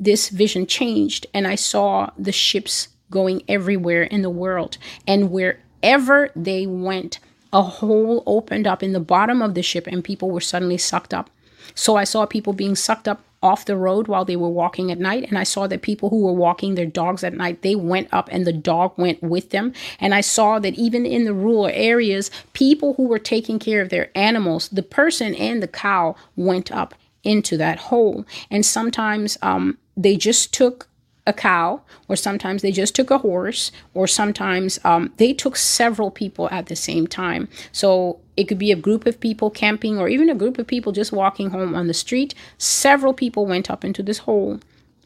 this 0.00 0.28
vision 0.28 0.66
changed, 0.66 1.26
and 1.32 1.46
I 1.46 1.54
saw 1.54 2.10
the 2.18 2.32
ships 2.32 2.88
going 3.10 3.42
everywhere 3.48 4.02
in 4.02 4.22
the 4.22 4.30
world. 4.30 4.76
And 5.06 5.30
wherever 5.30 6.30
they 6.34 6.66
went, 6.66 7.20
a 7.52 7.62
hole 7.62 8.24
opened 8.26 8.66
up 8.66 8.82
in 8.82 8.92
the 8.92 9.00
bottom 9.00 9.40
of 9.40 9.54
the 9.54 9.62
ship 9.62 9.86
and 9.86 10.02
people 10.02 10.30
were 10.30 10.40
suddenly 10.40 10.76
sucked 10.76 11.14
up. 11.14 11.30
So 11.74 11.96
I 11.96 12.04
saw 12.04 12.26
people 12.26 12.52
being 12.52 12.74
sucked 12.74 13.06
up 13.06 13.22
off 13.44 13.66
the 13.66 13.76
road 13.76 14.08
while 14.08 14.24
they 14.24 14.36
were 14.36 14.48
walking 14.48 14.90
at 14.90 14.98
night 14.98 15.28
and 15.28 15.38
I 15.38 15.44
saw 15.44 15.66
that 15.66 15.82
people 15.82 16.08
who 16.08 16.22
were 16.22 16.32
walking 16.32 16.74
their 16.74 16.86
dogs 16.86 17.22
at 17.22 17.34
night 17.34 17.60
they 17.60 17.76
went 17.76 18.08
up 18.10 18.26
and 18.32 18.46
the 18.46 18.54
dog 18.54 18.94
went 18.96 19.22
with 19.22 19.50
them 19.50 19.74
and 20.00 20.14
I 20.14 20.22
saw 20.22 20.58
that 20.60 20.74
even 20.74 21.04
in 21.04 21.24
the 21.24 21.34
rural 21.34 21.66
areas 21.66 22.30
people 22.54 22.94
who 22.94 23.06
were 23.06 23.18
taking 23.18 23.58
care 23.58 23.82
of 23.82 23.90
their 23.90 24.10
animals 24.14 24.70
the 24.70 24.82
person 24.82 25.34
and 25.34 25.62
the 25.62 25.68
cow 25.68 26.16
went 26.36 26.72
up 26.72 26.94
into 27.22 27.58
that 27.58 27.78
hole 27.78 28.24
and 28.50 28.64
sometimes 28.64 29.36
um, 29.42 29.76
they 29.96 30.16
just 30.16 30.52
took 30.52 30.88
a 31.26 31.32
cow, 31.32 31.80
or 32.08 32.16
sometimes 32.16 32.60
they 32.60 32.72
just 32.72 32.94
took 32.94 33.10
a 33.10 33.18
horse, 33.18 33.72
or 33.94 34.06
sometimes 34.06 34.78
um, 34.84 35.12
they 35.16 35.32
took 35.32 35.56
several 35.56 36.10
people 36.10 36.48
at 36.50 36.66
the 36.66 36.76
same 36.76 37.06
time. 37.06 37.48
So 37.72 38.20
it 38.36 38.44
could 38.44 38.58
be 38.58 38.72
a 38.72 38.76
group 38.76 39.06
of 39.06 39.20
people 39.20 39.50
camping, 39.50 39.98
or 39.98 40.08
even 40.08 40.28
a 40.28 40.34
group 40.34 40.58
of 40.58 40.66
people 40.66 40.92
just 40.92 41.12
walking 41.12 41.50
home 41.50 41.74
on 41.74 41.86
the 41.86 41.94
street. 41.94 42.34
Several 42.58 43.14
people 43.14 43.46
went 43.46 43.70
up 43.70 43.84
into 43.84 44.02
this 44.02 44.18
hole 44.18 44.60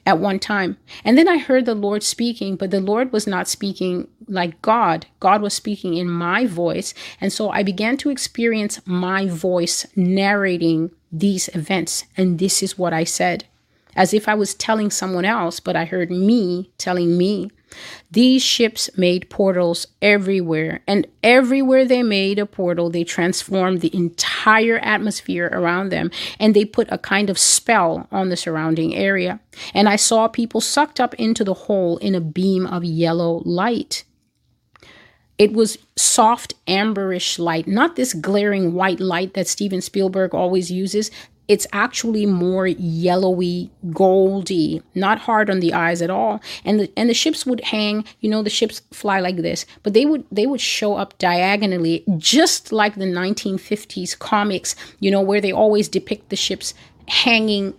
at 0.08 0.18
one 0.18 0.38
time. 0.38 0.78
And 1.04 1.18
then 1.18 1.28
I 1.28 1.36
heard 1.36 1.66
the 1.66 1.74
Lord 1.74 2.02
speaking, 2.02 2.56
but 2.56 2.70
the 2.70 2.80
Lord 2.80 3.12
was 3.12 3.26
not 3.26 3.46
speaking 3.46 4.08
like 4.26 4.60
God. 4.62 5.06
God 5.20 5.42
was 5.42 5.52
speaking 5.52 5.94
in 5.94 6.08
my 6.08 6.46
voice. 6.46 6.94
And 7.20 7.30
so 7.30 7.50
I 7.50 7.62
began 7.62 7.98
to 7.98 8.10
experience 8.10 8.80
my 8.86 9.28
voice 9.28 9.86
narrating 9.94 10.90
these 11.12 11.48
events. 11.54 12.04
And 12.16 12.38
this 12.38 12.62
is 12.62 12.78
what 12.78 12.94
I 12.94 13.04
said 13.04 13.44
as 13.98 14.14
if 14.14 14.28
I 14.28 14.34
was 14.34 14.54
telling 14.54 14.90
someone 14.90 15.24
else, 15.24 15.58
but 15.58 15.74
I 15.74 15.84
heard 15.84 16.08
me 16.10 16.70
telling 16.78 17.18
me. 17.18 17.50
These 18.12 18.42
ships 18.42 18.88
made 18.96 19.28
portals 19.28 19.88
everywhere, 20.00 20.80
and 20.86 21.04
everywhere 21.22 21.84
they 21.84 22.04
made 22.04 22.38
a 22.38 22.46
portal, 22.46 22.90
they 22.90 23.02
transformed 23.02 23.80
the 23.80 23.94
entire 23.94 24.78
atmosphere 24.78 25.50
around 25.52 25.90
them, 25.90 26.12
and 26.38 26.54
they 26.54 26.64
put 26.64 26.86
a 26.92 26.96
kind 26.96 27.28
of 27.28 27.38
spell 27.38 28.06
on 28.12 28.28
the 28.28 28.36
surrounding 28.36 28.94
area. 28.94 29.40
And 29.74 29.88
I 29.88 29.96
saw 29.96 30.28
people 30.28 30.60
sucked 30.60 31.00
up 31.00 31.12
into 31.14 31.42
the 31.42 31.52
hole 31.52 31.98
in 31.98 32.14
a 32.14 32.20
beam 32.20 32.66
of 32.68 32.84
yellow 32.84 33.42
light. 33.44 34.04
It 35.38 35.52
was 35.52 35.76
soft 35.96 36.54
amberish 36.68 37.38
light, 37.38 37.66
not 37.66 37.96
this 37.96 38.14
glaring 38.14 38.74
white 38.74 39.00
light 39.00 39.34
that 39.34 39.48
Steven 39.48 39.80
Spielberg 39.80 40.34
always 40.34 40.70
uses 40.70 41.10
it's 41.48 41.66
actually 41.72 42.26
more 42.26 42.66
yellowy, 42.66 43.70
goldy, 43.90 44.82
not 44.94 45.18
hard 45.18 45.48
on 45.48 45.60
the 45.60 45.72
eyes 45.72 46.02
at 46.02 46.10
all. 46.10 46.40
And 46.64 46.80
the 46.80 46.92
and 46.96 47.08
the 47.08 47.14
ships 47.14 47.46
would 47.46 47.60
hang, 47.62 48.04
you 48.20 48.30
know, 48.30 48.42
the 48.42 48.50
ships 48.50 48.82
fly 48.92 49.18
like 49.18 49.36
this, 49.36 49.64
but 49.82 49.94
they 49.94 50.04
would 50.04 50.24
they 50.30 50.46
would 50.46 50.60
show 50.60 50.94
up 50.96 51.16
diagonally, 51.18 52.04
just 52.18 52.70
like 52.70 52.94
the 52.94 53.06
1950s 53.06 54.18
comics, 54.18 54.76
you 55.00 55.10
know, 55.10 55.22
where 55.22 55.40
they 55.40 55.52
always 55.52 55.88
depict 55.88 56.28
the 56.28 56.36
ships 56.36 56.74
hanging 57.08 57.74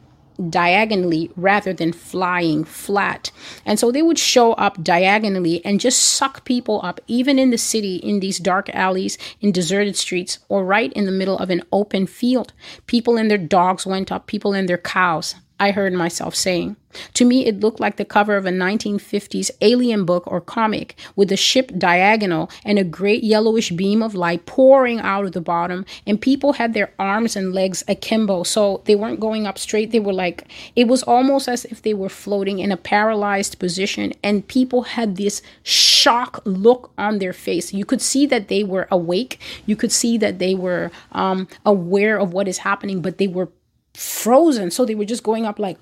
diagonally 0.50 1.32
rather 1.36 1.74
than 1.74 1.92
flying 1.92 2.64
flat. 2.64 3.32
And 3.66 3.80
so 3.80 3.92
they 3.92 4.02
would 4.02 4.20
show 4.20 4.54
up 4.54 4.84
diagonally 4.84 5.64
and 5.66 5.80
just 5.80 6.00
suck 6.00 6.46
people 6.46 6.80
up, 6.84 7.02
even 7.08 7.38
in 7.40 7.50
the 7.50 7.58
city, 7.58 7.98
in 7.98 8.20
these 8.20 8.40
dark 8.40 8.70
alleys, 8.70 9.18
in 9.42 9.52
deserted 9.52 9.96
streets, 9.96 10.40
or 10.48 10.64
right 10.64 10.94
in 10.94 11.06
the 11.06 11.12
middle 11.12 11.38
of 11.38 11.50
an 11.50 11.64
open 11.72 12.08
field. 12.08 12.54
People 12.86 13.18
and 13.18 13.30
their 13.30 13.38
dogs 13.38 13.86
went 13.86 14.12
up, 14.12 14.28
people 14.28 14.54
and 14.54 14.70
their 14.70 14.78
cows. 14.78 15.36
I 15.60 15.72
heard 15.72 15.94
myself 15.94 16.36
saying. 16.36 16.78
To 17.16 17.26
me, 17.26 17.46
it 17.46 17.60
looked 17.60 17.80
like 17.80 17.98
the 17.98 18.06
cover 18.06 18.36
of 18.36 18.46
a 18.46 18.52
1950s 18.52 19.52
alien 19.62 20.06
book 20.06 20.24
or 20.26 20.42
comic 20.42 20.96
with 21.16 21.30
the 21.30 21.38
ship 21.38 21.72
diagonal 21.78 22.50
and 22.66 22.80
a 22.80 22.84
great 22.84 23.24
yellowish 23.24 23.70
beam 23.72 24.02
of 24.02 24.16
light 24.16 24.46
pouring 24.46 25.00
out 25.00 25.26
of 25.26 25.34
the 25.34 25.42
bottom. 25.42 25.86
And 26.08 26.20
people 26.20 26.54
had 26.54 26.74
their 26.74 26.92
arms 26.98 27.36
and 27.36 27.54
legs 27.54 27.84
akimbo. 27.88 28.44
So 28.44 28.82
they 28.86 28.96
weren't 28.96 29.20
going 29.20 29.46
up 29.46 29.60
straight. 29.60 29.92
They 29.92 30.00
were 30.00 30.14
like, 30.14 30.48
it 30.76 30.88
was 30.88 31.04
almost 31.04 31.48
as 31.48 31.66
if 31.66 31.82
they 31.82 31.94
were 31.94 32.10
floating 32.10 32.60
in 32.60 32.72
a 32.72 32.78
paralyzed 32.78 33.60
position. 33.60 34.14
And 34.24 34.48
people 34.48 34.84
had 34.84 35.16
this 35.16 35.42
shock 35.64 36.42
look 36.46 36.92
on 36.98 37.20
their 37.20 37.34
face. 37.34 37.74
You 37.74 37.86
could 37.86 38.02
see 38.02 38.26
that 38.28 38.48
they 38.48 38.64
were 38.64 38.88
awake. 38.90 39.40
You 39.66 39.76
could 39.76 39.92
see 39.92 40.18
that 40.18 40.40
they 40.40 40.56
were 40.56 40.90
um, 41.12 41.48
aware 41.66 42.20
of 42.20 42.34
what 42.34 42.48
is 42.48 42.60
happening, 42.60 43.02
but 43.02 43.20
they 43.20 43.28
were 43.28 43.50
frozen. 43.94 44.72
So 44.72 44.86
they 44.86 44.96
were 44.96 45.06
just 45.06 45.24
going 45.24 45.46
up 45.46 45.60
like 45.60 45.78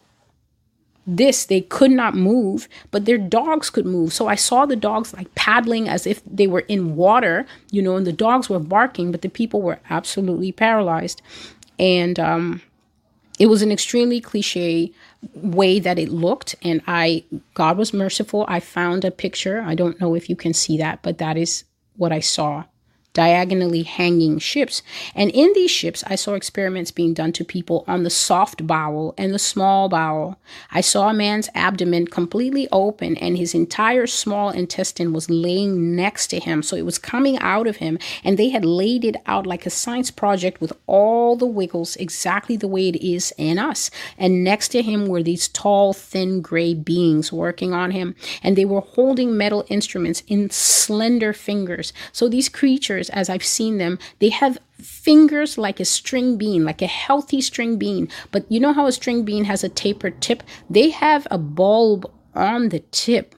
this. 1.05 1.45
They 1.45 1.61
could 1.61 1.91
not 1.91 2.15
move, 2.15 2.67
but 2.91 3.05
their 3.05 3.17
dogs 3.17 3.69
could 3.69 3.85
move. 3.85 4.13
So 4.13 4.27
I 4.27 4.35
saw 4.35 4.65
the 4.65 4.75
dogs 4.75 5.13
like 5.13 5.33
paddling 5.35 5.87
as 5.87 6.05
if 6.05 6.21
they 6.25 6.47
were 6.47 6.65
in 6.67 6.95
water, 6.95 7.45
you 7.71 7.81
know, 7.81 7.95
and 7.95 8.05
the 8.05 8.13
dogs 8.13 8.49
were 8.49 8.59
barking, 8.59 9.11
but 9.11 9.21
the 9.21 9.29
people 9.29 9.61
were 9.61 9.79
absolutely 9.89 10.51
paralyzed. 10.51 11.21
And 11.79 12.19
um, 12.19 12.61
it 13.39 13.47
was 13.47 13.61
an 13.61 13.71
extremely 13.71 14.19
cliche 14.19 14.91
way 15.35 15.79
that 15.79 15.99
it 15.99 16.09
looked 16.09 16.55
and 16.61 16.81
i 16.87 17.23
god 17.53 17.77
was 17.77 17.93
merciful 17.93 18.45
i 18.47 18.59
found 18.59 19.03
a 19.03 19.11
picture 19.11 19.61
i 19.61 19.73
don't 19.75 19.99
know 19.99 20.15
if 20.15 20.29
you 20.29 20.35
can 20.35 20.53
see 20.53 20.77
that 20.77 21.01
but 21.01 21.17
that 21.17 21.37
is 21.37 21.63
what 21.95 22.11
i 22.11 22.19
saw 22.19 22.63
diagonally 23.17 23.81
hanging 23.81 24.37
ships. 24.37 24.83
And 25.15 25.31
in 25.31 25.51
these 25.53 25.71
ships, 25.71 26.03
I 26.05 26.13
saw 26.13 26.35
experiments 26.35 26.91
being 26.91 27.15
done 27.15 27.31
to 27.33 27.43
people 27.43 27.83
on 27.87 28.03
the 28.03 28.11
soft 28.11 28.67
bowel 28.67 29.15
and 29.17 29.33
the 29.33 29.39
small 29.39 29.89
bowel. 29.89 30.37
I 30.71 30.81
saw 30.81 31.09
a 31.09 31.15
man's 31.15 31.49
abdomen 31.55 32.09
completely 32.09 32.67
open 32.71 33.17
and 33.17 33.35
his 33.35 33.55
entire 33.55 34.05
small 34.05 34.51
intestine 34.51 35.13
was 35.13 35.31
laying 35.31 35.95
next 35.95 36.27
to 36.27 36.39
him. 36.39 36.61
So 36.61 36.75
it 36.75 36.85
was 36.85 36.99
coming 36.99 37.39
out 37.39 37.65
of 37.65 37.77
him. 37.77 37.97
And 38.23 38.37
they 38.37 38.49
had 38.49 38.63
laid 38.63 39.03
it 39.03 39.15
out 39.25 39.47
like 39.47 39.65
a 39.65 39.71
science 39.71 40.11
project 40.11 40.61
with 40.61 40.73
all 40.85 41.35
the 41.35 41.47
wiggles 41.47 41.95
exactly 41.95 42.55
the 42.55 42.67
way 42.67 42.87
it 42.89 42.97
is 42.97 43.33
in 43.35 43.57
us. 43.57 43.89
And 44.19 44.43
next 44.43 44.67
to 44.69 44.83
him 44.83 45.07
were 45.07 45.23
these 45.23 45.47
tall, 45.47 45.91
thin 45.91 46.41
gray 46.41 46.75
beings 46.75 47.33
working 47.33 47.73
on 47.73 47.89
him. 47.89 48.15
And 48.43 48.55
they 48.55 48.65
were 48.65 48.81
holding 48.81 49.35
metal 49.35 49.65
instruments 49.69 50.21
in 50.27 50.51
slender 50.51 51.33
fingers. 51.33 51.93
So 52.11 52.29
these 52.29 52.47
creatures 52.47 53.06
as 53.09 53.29
I've 53.29 53.45
seen 53.45 53.77
them, 53.77 53.99
they 54.19 54.29
have 54.29 54.57
fingers 54.81 55.57
like 55.57 55.79
a 55.79 55.85
string 55.85 56.37
bean, 56.37 56.63
like 56.63 56.81
a 56.81 56.87
healthy 56.87 57.41
string 57.41 57.77
bean. 57.77 58.09
But 58.31 58.49
you 58.51 58.59
know 58.59 58.73
how 58.73 58.87
a 58.87 58.91
string 58.91 59.23
bean 59.25 59.45
has 59.45 59.63
a 59.63 59.69
tapered 59.69 60.21
tip? 60.21 60.43
They 60.69 60.89
have 60.89 61.27
a 61.31 61.37
bulb 61.37 62.11
on 62.33 62.69
the 62.69 62.79
tip, 62.91 63.35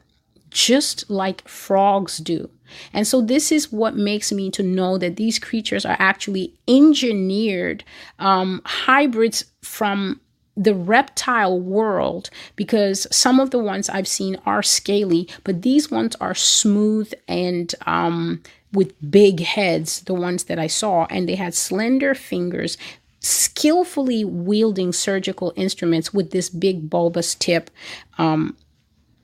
just 0.49 1.09
like 1.09 1.47
frogs 1.47 2.17
do. 2.17 2.49
And 2.93 3.07
so, 3.07 3.21
this 3.21 3.51
is 3.51 3.71
what 3.71 3.95
makes 3.95 4.31
me 4.31 4.51
to 4.51 4.61
know 4.61 4.99
that 4.99 5.15
these 5.15 5.39
creatures 5.39 5.85
are 5.85 5.95
actually 5.97 6.53
engineered 6.67 7.83
um, 8.19 8.61
hybrids 8.63 9.45
from 9.63 10.19
the 10.59 10.75
reptile 10.75 11.59
world 11.59 12.29
because 12.57 13.07
some 13.11 13.39
of 13.39 13.51
the 13.51 13.59
ones 13.59 13.89
I've 13.89 14.07
seen 14.07 14.37
are 14.45 14.61
scaly, 14.61 15.29
but 15.45 15.61
these 15.61 15.89
ones 15.89 16.15
are 16.19 16.35
smooth 16.35 17.11
and 17.29 17.73
um, 17.85 18.43
with 18.71 18.93
big 19.11 19.41
heads, 19.41 20.01
the 20.01 20.13
ones 20.13 20.45
that 20.45 20.59
I 20.59 20.67
saw, 20.67 21.05
and 21.09 21.27
they 21.27 21.35
had 21.35 21.53
slender 21.53 22.13
fingers, 22.13 22.77
skillfully 23.19 24.23
wielding 24.23 24.93
surgical 24.93 25.53
instruments 25.55 26.13
with 26.13 26.31
this 26.31 26.49
big 26.49 26.89
bulbous 26.89 27.35
tip. 27.35 27.69
Um, 28.17 28.55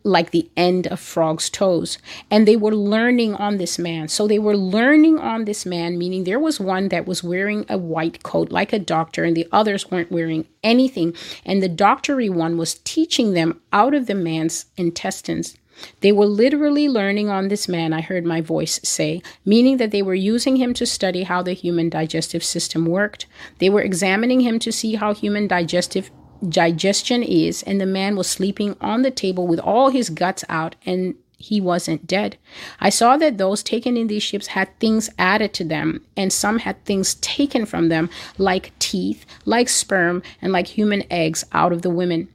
like 0.05 0.29
the 0.29 0.49
end 0.55 0.85
of 0.87 0.99
frog's 0.99 1.49
toes. 1.49 1.97
And 2.29 2.47
they 2.47 2.55
were 2.55 2.75
learning 2.75 3.33
on 3.33 3.57
this 3.57 3.79
man. 3.79 4.07
So 4.07 4.27
they 4.27 4.37
were 4.37 4.55
learning 4.55 5.17
on 5.17 5.45
this 5.45 5.65
man, 5.65 5.97
meaning 5.97 6.23
there 6.23 6.39
was 6.39 6.59
one 6.59 6.89
that 6.89 7.07
was 7.07 7.23
wearing 7.23 7.65
a 7.67 7.77
white 7.77 8.21
coat 8.21 8.51
like 8.51 8.71
a 8.71 8.79
doctor, 8.79 9.23
and 9.23 9.35
the 9.35 9.47
others 9.51 9.89
weren't 9.89 10.11
wearing 10.11 10.47
anything. 10.63 11.15
And 11.43 11.61
the 11.61 11.67
doctory 11.67 12.29
one 12.29 12.55
was 12.55 12.75
teaching 12.83 13.33
them 13.33 13.59
out 13.73 13.95
of 13.95 14.05
the 14.05 14.15
man's 14.15 14.67
intestines. 14.77 15.57
They 16.01 16.11
were 16.11 16.25
literally 16.25 16.87
learning 16.87 17.29
on 17.29 17.47
this 17.47 17.67
man, 17.67 17.93
I 17.93 18.01
heard 18.01 18.25
my 18.25 18.41
voice 18.41 18.79
say, 18.83 19.21
meaning 19.45 19.77
that 19.77 19.91
they 19.91 20.01
were 20.01 20.15
using 20.15 20.55
him 20.55 20.73
to 20.75 20.85
study 20.85 21.23
how 21.23 21.41
the 21.41 21.53
human 21.53 21.89
digestive 21.89 22.43
system 22.43 22.85
worked. 22.85 23.25
They 23.59 23.69
were 23.69 23.81
examining 23.81 24.41
him 24.41 24.59
to 24.59 24.71
see 24.71 24.95
how 24.95 25.13
human 25.13 25.47
digestive 25.47 26.11
digestion 26.47 27.23
is, 27.23 27.63
and 27.63 27.79
the 27.79 27.85
man 27.85 28.15
was 28.15 28.27
sleeping 28.27 28.75
on 28.81 29.01
the 29.01 29.11
table 29.11 29.47
with 29.47 29.59
all 29.59 29.89
his 29.89 30.09
guts 30.09 30.43
out 30.49 30.75
and 30.85 31.15
he 31.37 31.59
wasn't 31.61 32.07
dead. 32.07 32.37
I 32.79 32.89
saw 32.89 33.17
that 33.17 33.37
those 33.37 33.61
taken 33.61 33.97
in 33.97 34.07
these 34.07 34.23
ships 34.23 34.47
had 34.47 34.77
things 34.79 35.09
added 35.19 35.53
to 35.55 35.63
them, 35.63 36.05
and 36.15 36.31
some 36.31 36.59
had 36.59 36.83
things 36.85 37.15
taken 37.15 37.65
from 37.65 37.89
them, 37.89 38.09
like 38.37 38.71
teeth, 38.79 39.25
like 39.45 39.69
sperm, 39.69 40.23
and 40.41 40.51
like 40.53 40.67
human 40.67 41.03
eggs 41.11 41.43
out 41.51 41.73
of 41.73 41.81
the 41.81 41.89
women. 41.89 42.29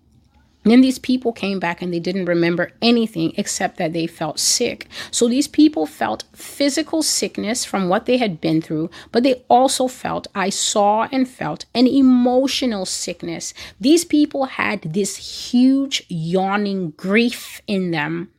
Then 0.63 0.83
these 0.83 0.99
people 0.99 1.33
came 1.33 1.59
back 1.59 1.81
and 1.81 1.93
they 1.93 2.01
didn't 2.01 2.27
remember 2.27 2.73
anything 2.83 3.33
except 3.37 3.79
that 3.79 3.93
they 3.93 4.07
felt 4.07 4.39
sick. 4.39 4.89
So 5.11 5.27
these 5.29 5.49
people 5.49 5.87
felt 5.87 6.25
physical 6.35 7.03
sickness 7.03 7.65
from 7.65 7.89
what 7.89 8.07
they 8.07 8.19
had 8.19 8.41
been 8.41 8.61
through, 8.61 8.91
but 9.11 9.23
they 9.23 9.43
also 9.49 9.89
felt, 9.89 10.27
I 10.35 10.51
saw 10.51 11.09
and 11.11 11.29
felt 11.29 11.65
an 11.75 11.87
emotional 11.87 12.85
sickness. 12.85 13.55
These 13.81 14.05
people 14.05 14.45
had 14.45 14.83
this 14.83 15.51
huge 15.51 16.05
yawning 16.09 16.91
grief 16.91 17.63
in 17.67 17.91
them 17.91 18.31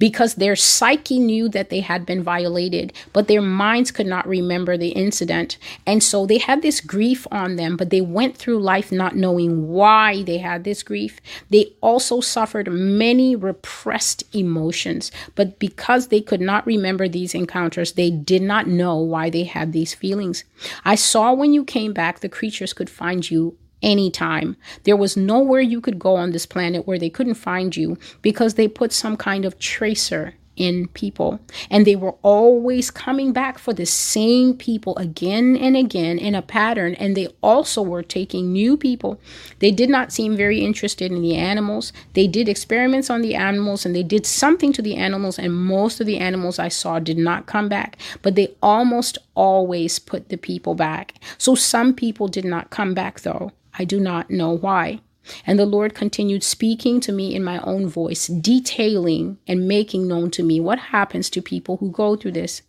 because 0.00 0.34
their 0.34 0.56
psyche 0.56 1.20
knew 1.20 1.48
that 1.50 1.68
they 1.68 1.80
had 1.80 2.04
been 2.04 2.22
violated, 2.22 2.92
but 3.12 3.28
their 3.28 3.42
minds 3.42 3.92
could 3.92 4.06
not 4.06 4.26
remember 4.26 4.76
the 4.76 4.88
incident. 4.88 5.58
And 5.86 6.02
so 6.02 6.26
they 6.26 6.38
had 6.38 6.62
this 6.62 6.80
grief 6.80 7.26
on 7.30 7.56
them, 7.56 7.76
but 7.76 7.90
they 7.90 8.00
went 8.00 8.36
through 8.36 8.60
life 8.60 8.90
not 8.90 9.14
knowing 9.14 9.68
why 9.68 10.22
they 10.22 10.38
had 10.38 10.64
this 10.64 10.82
grief. 10.82 11.20
They 11.50 11.74
also 11.82 12.20
suffered 12.20 12.72
many 12.72 13.36
repressed 13.36 14.24
emotions, 14.34 15.12
but 15.34 15.58
because 15.58 16.08
they 16.08 16.22
could 16.22 16.40
not 16.40 16.66
remember 16.66 17.06
these 17.06 17.34
encounters, 17.34 17.92
they 17.92 18.10
did 18.10 18.42
not 18.42 18.66
know 18.66 18.96
why 18.96 19.28
they 19.28 19.44
had 19.44 19.72
these 19.72 19.92
feelings. 19.92 20.44
I 20.82 20.94
saw 20.94 21.34
when 21.34 21.52
you 21.52 21.62
came 21.62 21.92
back, 21.92 22.20
the 22.20 22.28
creatures 22.30 22.72
could 22.72 22.88
find 22.88 23.30
you 23.30 23.56
anytime. 23.82 24.56
There 24.84 24.96
was 24.96 25.16
nowhere 25.16 25.60
you 25.60 25.80
could 25.80 25.98
go 25.98 26.16
on 26.16 26.30
this 26.30 26.46
planet 26.46 26.86
where 26.86 26.98
they 26.98 27.10
couldn't 27.10 27.34
find 27.34 27.76
you 27.76 27.98
because 28.22 28.54
they 28.54 28.68
put 28.68 28.92
some 28.92 29.16
kind 29.16 29.44
of 29.44 29.58
tracer 29.58 30.34
in 30.60 30.86
people. 30.88 31.40
And 31.70 31.86
they 31.86 31.96
were 31.96 32.14
always 32.22 32.90
coming 32.90 33.32
back 33.32 33.58
for 33.58 33.72
the 33.72 33.86
same 33.86 34.54
people 34.54 34.94
again 34.98 35.56
and 35.56 35.74
again 35.74 36.18
in 36.18 36.34
a 36.34 36.42
pattern. 36.42 36.94
And 36.96 37.16
they 37.16 37.28
also 37.42 37.80
were 37.80 38.02
taking 38.02 38.52
new 38.52 38.76
people. 38.76 39.18
They 39.60 39.70
did 39.70 39.88
not 39.88 40.12
seem 40.12 40.36
very 40.36 40.60
interested 40.60 41.10
in 41.10 41.22
the 41.22 41.34
animals. 41.34 41.94
They 42.12 42.26
did 42.26 42.46
experiments 42.46 43.08
on 43.08 43.22
the 43.22 43.34
animals 43.34 43.86
and 43.86 43.96
they 43.96 44.02
did 44.02 44.26
something 44.26 44.72
to 44.74 44.82
the 44.82 44.96
animals. 44.96 45.38
And 45.38 45.54
most 45.54 45.98
of 45.98 46.06
the 46.06 46.18
animals 46.18 46.58
I 46.58 46.68
saw 46.68 46.98
did 46.98 47.18
not 47.18 47.46
come 47.46 47.70
back, 47.70 47.96
but 48.20 48.34
they 48.34 48.54
almost 48.62 49.16
always 49.34 49.98
put 49.98 50.28
the 50.28 50.36
people 50.36 50.74
back. 50.74 51.14
So 51.38 51.54
some 51.54 51.94
people 51.94 52.28
did 52.28 52.44
not 52.44 52.68
come 52.68 52.92
back 52.92 53.20
though. 53.20 53.52
I 53.80 53.84
do 53.84 53.98
not 53.98 54.28
know 54.28 54.50
why. 54.50 55.00
And 55.46 55.58
the 55.58 55.64
Lord 55.64 55.94
continued 55.94 56.42
speaking 56.42 57.00
to 57.00 57.12
me 57.12 57.34
in 57.34 57.42
my 57.42 57.60
own 57.60 57.88
voice, 57.88 58.26
detailing 58.26 59.38
and 59.46 59.66
making 59.66 60.06
known 60.06 60.30
to 60.32 60.42
me 60.42 60.60
what 60.60 60.78
happens 60.78 61.30
to 61.30 61.40
people 61.40 61.78
who 61.78 61.90
go 61.90 62.14
through 62.14 62.32
this. 62.32 62.60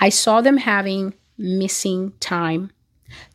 I 0.00 0.08
saw 0.08 0.40
them 0.40 0.56
having 0.56 1.14
missing 1.36 2.12
time, 2.18 2.72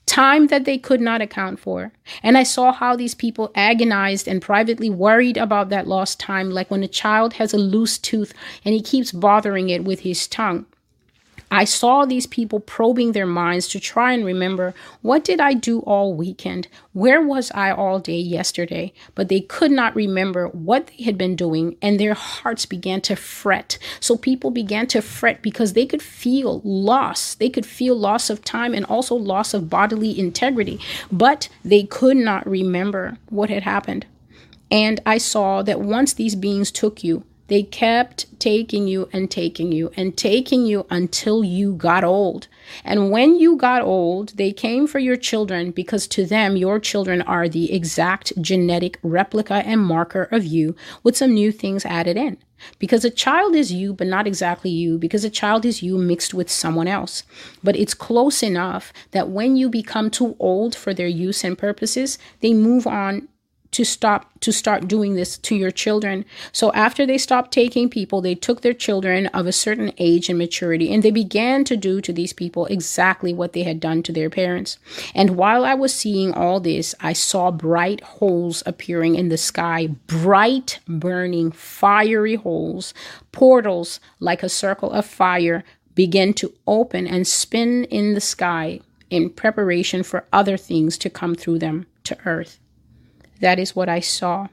time 0.05 0.47
that 0.47 0.65
they 0.65 0.77
could 0.77 0.99
not 0.99 1.21
account 1.21 1.61
for. 1.61 1.93
And 2.21 2.37
I 2.37 2.43
saw 2.43 2.73
how 2.73 2.97
these 2.97 3.15
people 3.15 3.53
agonized 3.55 4.27
and 4.27 4.41
privately 4.41 4.89
worried 4.89 5.37
about 5.37 5.69
that 5.69 5.87
lost 5.87 6.19
time, 6.19 6.49
like 6.49 6.69
when 6.69 6.83
a 6.83 6.89
child 6.89 7.35
has 7.35 7.53
a 7.53 7.57
loose 7.57 7.97
tooth 7.97 8.33
and 8.65 8.73
he 8.73 8.81
keeps 8.81 9.13
bothering 9.13 9.69
it 9.69 9.85
with 9.85 10.01
his 10.01 10.27
tongue. 10.27 10.65
I 11.53 11.65
saw 11.65 12.03
these 12.03 12.25
people 12.25 12.59
probing 12.59 13.11
their 13.11 13.27
minds 13.27 13.67
to 13.67 13.79
try 13.79 14.13
and 14.13 14.25
remember 14.25 14.73
what 15.03 15.23
did 15.23 15.39
I 15.39 15.53
do 15.53 15.81
all 15.81 16.15
weekend? 16.15 16.67
Where 16.93 17.21
was 17.21 17.51
I 17.51 17.69
all 17.69 17.99
day 17.99 18.17
yesterday? 18.17 18.91
But 19.13 19.29
they 19.29 19.41
could 19.41 19.69
not 19.69 19.95
remember 19.95 20.47
what 20.47 20.87
they 20.87 21.03
had 21.03 21.15
been 21.15 21.35
doing 21.35 21.77
and 21.79 21.99
their 21.99 22.15
hearts 22.15 22.65
began 22.65 23.01
to 23.01 23.15
fret. 23.15 23.77
So 23.99 24.17
people 24.17 24.49
began 24.49 24.87
to 24.87 25.01
fret 25.03 25.43
because 25.43 25.73
they 25.73 25.85
could 25.85 26.01
feel 26.01 26.59
loss. 26.63 27.35
They 27.35 27.51
could 27.51 27.67
feel 27.67 27.95
loss 27.95 28.31
of 28.31 28.43
time 28.43 28.73
and 28.73 28.85
also 28.85 29.13
loss 29.13 29.53
of 29.53 29.69
bodily 29.69 30.19
integrity, 30.19 30.79
but 31.11 31.49
they 31.63 31.83
could 31.83 32.17
not 32.17 32.49
remember 32.49 33.19
what 33.29 33.51
had 33.51 33.61
happened. 33.61 34.07
And 34.71 34.99
I 35.05 35.19
saw 35.19 35.61
that 35.61 35.81
once 35.81 36.13
these 36.13 36.33
beings 36.33 36.71
took 36.71 37.03
you, 37.03 37.25
they 37.53 37.61
kept 37.61 38.25
taking 38.39 38.87
you 38.87 39.07
and 39.13 39.29
taking 39.29 39.71
you 39.71 39.91
and 39.95 40.17
taking 40.17 40.65
you 40.65 40.87
until 40.89 41.43
you 41.43 41.75
got 41.75 42.03
old. 42.03 42.47
And 42.83 43.11
when 43.11 43.37
you 43.37 43.57
got 43.57 43.83
old, 43.83 44.29
they 44.37 44.51
came 44.51 44.87
for 44.87 44.97
your 44.97 45.17
children 45.17 45.69
because 45.69 46.07
to 46.07 46.25
them, 46.25 46.57
your 46.57 46.79
children 46.79 47.21
are 47.21 47.47
the 47.47 47.71
exact 47.71 48.33
genetic 48.41 48.97
replica 49.03 49.61
and 49.67 49.81
marker 49.81 50.23
of 50.31 50.43
you 50.43 50.75
with 51.03 51.15
some 51.15 51.35
new 51.35 51.51
things 51.51 51.85
added 51.85 52.17
in. 52.17 52.37
Because 52.79 53.05
a 53.05 53.11
child 53.11 53.53
is 53.53 53.71
you, 53.71 53.93
but 53.93 54.07
not 54.07 54.25
exactly 54.25 54.71
you, 54.71 54.97
because 54.97 55.23
a 55.23 55.29
child 55.29 55.63
is 55.63 55.83
you 55.83 55.99
mixed 55.99 56.33
with 56.33 56.49
someone 56.49 56.87
else. 56.87 57.21
But 57.63 57.75
it's 57.75 57.93
close 57.93 58.41
enough 58.41 58.91
that 59.11 59.29
when 59.29 59.57
you 59.57 59.69
become 59.69 60.09
too 60.09 60.35
old 60.39 60.73
for 60.73 60.91
their 60.91 61.05
use 61.07 61.43
and 61.43 61.55
purposes, 61.55 62.17
they 62.39 62.53
move 62.53 62.87
on 62.87 63.27
to 63.73 63.83
stop 63.83 64.29
to 64.39 64.51
start 64.51 64.87
doing 64.87 65.15
this 65.15 65.37
to 65.37 65.55
your 65.55 65.71
children. 65.71 66.25
So 66.51 66.71
after 66.73 67.05
they 67.05 67.17
stopped 67.17 67.51
taking 67.51 67.89
people, 67.89 68.21
they 68.21 68.35
took 68.35 68.61
their 68.61 68.73
children 68.73 69.27
of 69.27 69.47
a 69.47 69.51
certain 69.51 69.93
age 69.97 70.29
and 70.29 70.37
maturity 70.37 70.93
and 70.93 71.01
they 71.01 71.11
began 71.11 71.63
to 71.65 71.77
do 71.77 72.01
to 72.01 72.11
these 72.11 72.33
people 72.33 72.65
exactly 72.65 73.33
what 73.33 73.53
they 73.53 73.63
had 73.63 73.79
done 73.79 74.03
to 74.03 74.11
their 74.11 74.29
parents. 74.29 74.77
And 75.15 75.37
while 75.37 75.63
I 75.63 75.73
was 75.75 75.93
seeing 75.93 76.33
all 76.33 76.59
this, 76.59 76.93
I 76.99 77.13
saw 77.13 77.51
bright 77.51 78.01
holes 78.01 78.63
appearing 78.65 79.15
in 79.15 79.29
the 79.29 79.37
sky, 79.37 79.87
bright 80.07 80.79
burning 80.87 81.51
fiery 81.51 82.35
holes, 82.35 82.93
portals 83.31 83.99
like 84.19 84.43
a 84.43 84.49
circle 84.49 84.91
of 84.91 85.05
fire 85.05 85.63
begin 85.95 86.33
to 86.33 86.53
open 86.67 87.07
and 87.07 87.25
spin 87.27 87.85
in 87.85 88.13
the 88.13 88.21
sky 88.21 88.79
in 89.09 89.29
preparation 89.29 90.03
for 90.03 90.25
other 90.33 90.57
things 90.57 90.97
to 90.97 91.09
come 91.09 91.35
through 91.35 91.59
them. 91.59 91.85
to 92.03 92.17
earth. 92.25 92.59
That 93.43 93.59
is 93.59 93.75
what 93.75 93.89
I 93.89 93.99
saw. 93.99 94.47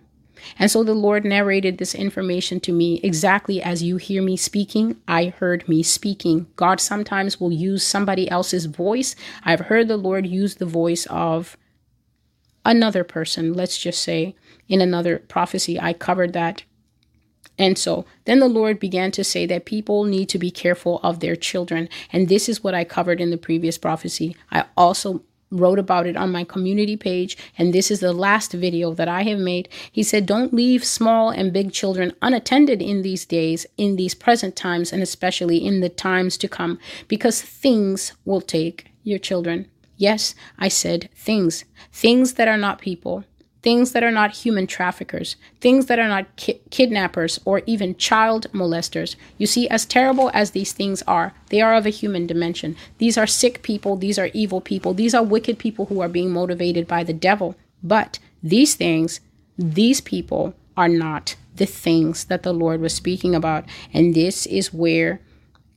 And 0.58 0.68
so 0.68 0.82
the 0.82 0.94
Lord 0.94 1.24
narrated 1.24 1.78
this 1.78 1.94
information 1.94 2.58
to 2.60 2.72
me 2.72 3.00
exactly 3.04 3.62
as 3.62 3.84
you 3.84 3.98
hear 3.98 4.20
me 4.20 4.36
speaking. 4.36 4.96
I 5.06 5.26
heard 5.26 5.68
me 5.68 5.84
speaking. 5.84 6.48
God 6.56 6.80
sometimes 6.80 7.38
will 7.38 7.52
use 7.52 7.86
somebody 7.86 8.28
else's 8.28 8.64
voice. 8.64 9.14
I've 9.44 9.60
heard 9.60 9.86
the 9.86 9.96
Lord 9.96 10.26
use 10.26 10.56
the 10.56 10.66
voice 10.66 11.06
of 11.06 11.56
another 12.64 13.04
person, 13.04 13.52
let's 13.54 13.78
just 13.78 14.02
say 14.02 14.34
in 14.68 14.80
another 14.80 15.20
prophecy. 15.20 15.78
I 15.78 15.92
covered 15.92 16.32
that. 16.32 16.64
And 17.60 17.78
so 17.78 18.06
then 18.24 18.40
the 18.40 18.48
Lord 18.48 18.80
began 18.80 19.12
to 19.12 19.22
say 19.22 19.46
that 19.46 19.66
people 19.66 20.02
need 20.02 20.28
to 20.30 20.38
be 20.38 20.50
careful 20.50 20.98
of 21.04 21.20
their 21.20 21.36
children. 21.36 21.88
And 22.12 22.28
this 22.28 22.48
is 22.48 22.64
what 22.64 22.74
I 22.74 22.82
covered 22.82 23.20
in 23.20 23.30
the 23.30 23.38
previous 23.38 23.78
prophecy. 23.78 24.34
I 24.50 24.64
also 24.76 25.22
wrote 25.50 25.78
about 25.78 26.06
it 26.06 26.16
on 26.16 26.32
my 26.32 26.44
community 26.44 26.96
page, 26.96 27.36
and 27.58 27.72
this 27.72 27.90
is 27.90 28.00
the 28.00 28.12
last 28.12 28.52
video 28.52 28.94
that 28.94 29.08
I 29.08 29.22
have 29.22 29.38
made. 29.38 29.68
He 29.90 30.02
said, 30.02 30.26
Don't 30.26 30.54
leave 30.54 30.84
small 30.84 31.30
and 31.30 31.52
big 31.52 31.72
children 31.72 32.12
unattended 32.22 32.80
in 32.80 33.02
these 33.02 33.24
days, 33.24 33.66
in 33.76 33.96
these 33.96 34.14
present 34.14 34.56
times, 34.56 34.92
and 34.92 35.02
especially 35.02 35.58
in 35.64 35.80
the 35.80 35.88
times 35.88 36.36
to 36.38 36.48
come, 36.48 36.78
because 37.08 37.42
things 37.42 38.12
will 38.24 38.40
take 38.40 38.90
your 39.02 39.18
children. 39.18 39.66
Yes, 39.96 40.34
I 40.58 40.68
said 40.68 41.10
things, 41.14 41.64
things 41.92 42.34
that 42.34 42.48
are 42.48 42.56
not 42.56 42.80
people, 42.80 43.24
things 43.62 43.92
that 43.92 44.02
are 44.02 44.10
not 44.10 44.36
human 44.36 44.66
traffickers, 44.66 45.36
things 45.60 45.86
that 45.86 45.98
are 45.98 46.08
not 46.08 46.34
ki- 46.36 46.60
kidnappers 46.70 47.38
or 47.44 47.62
even 47.66 47.96
child 47.96 48.46
molesters. 48.52 49.16
You 49.38 49.46
see, 49.46 49.68
as 49.68 49.84
terrible 49.84 50.30
as 50.32 50.52
these 50.52 50.72
things 50.72 51.02
are, 51.06 51.34
they 51.50 51.60
are 51.60 51.74
of 51.74 51.86
a 51.86 51.90
human 51.90 52.26
dimension. 52.26 52.76
These 52.98 53.18
are 53.18 53.26
sick 53.26 53.62
people, 53.62 53.96
these 53.96 54.18
are 54.18 54.30
evil 54.32 54.60
people, 54.60 54.94
these 54.94 55.14
are 55.14 55.22
wicked 55.22 55.58
people 55.58 55.86
who 55.86 56.00
are 56.00 56.08
being 56.08 56.30
motivated 56.30 56.86
by 56.86 57.04
the 57.04 57.12
devil. 57.12 57.54
But 57.82 58.18
these 58.42 58.74
things, 58.74 59.20
these 59.58 60.00
people 60.00 60.54
are 60.76 60.88
not 60.88 61.36
the 61.56 61.66
things 61.66 62.24
that 62.24 62.42
the 62.42 62.54
Lord 62.54 62.80
was 62.80 62.94
speaking 62.94 63.34
about. 63.34 63.64
And 63.92 64.14
this 64.14 64.46
is 64.46 64.72
where 64.72 65.20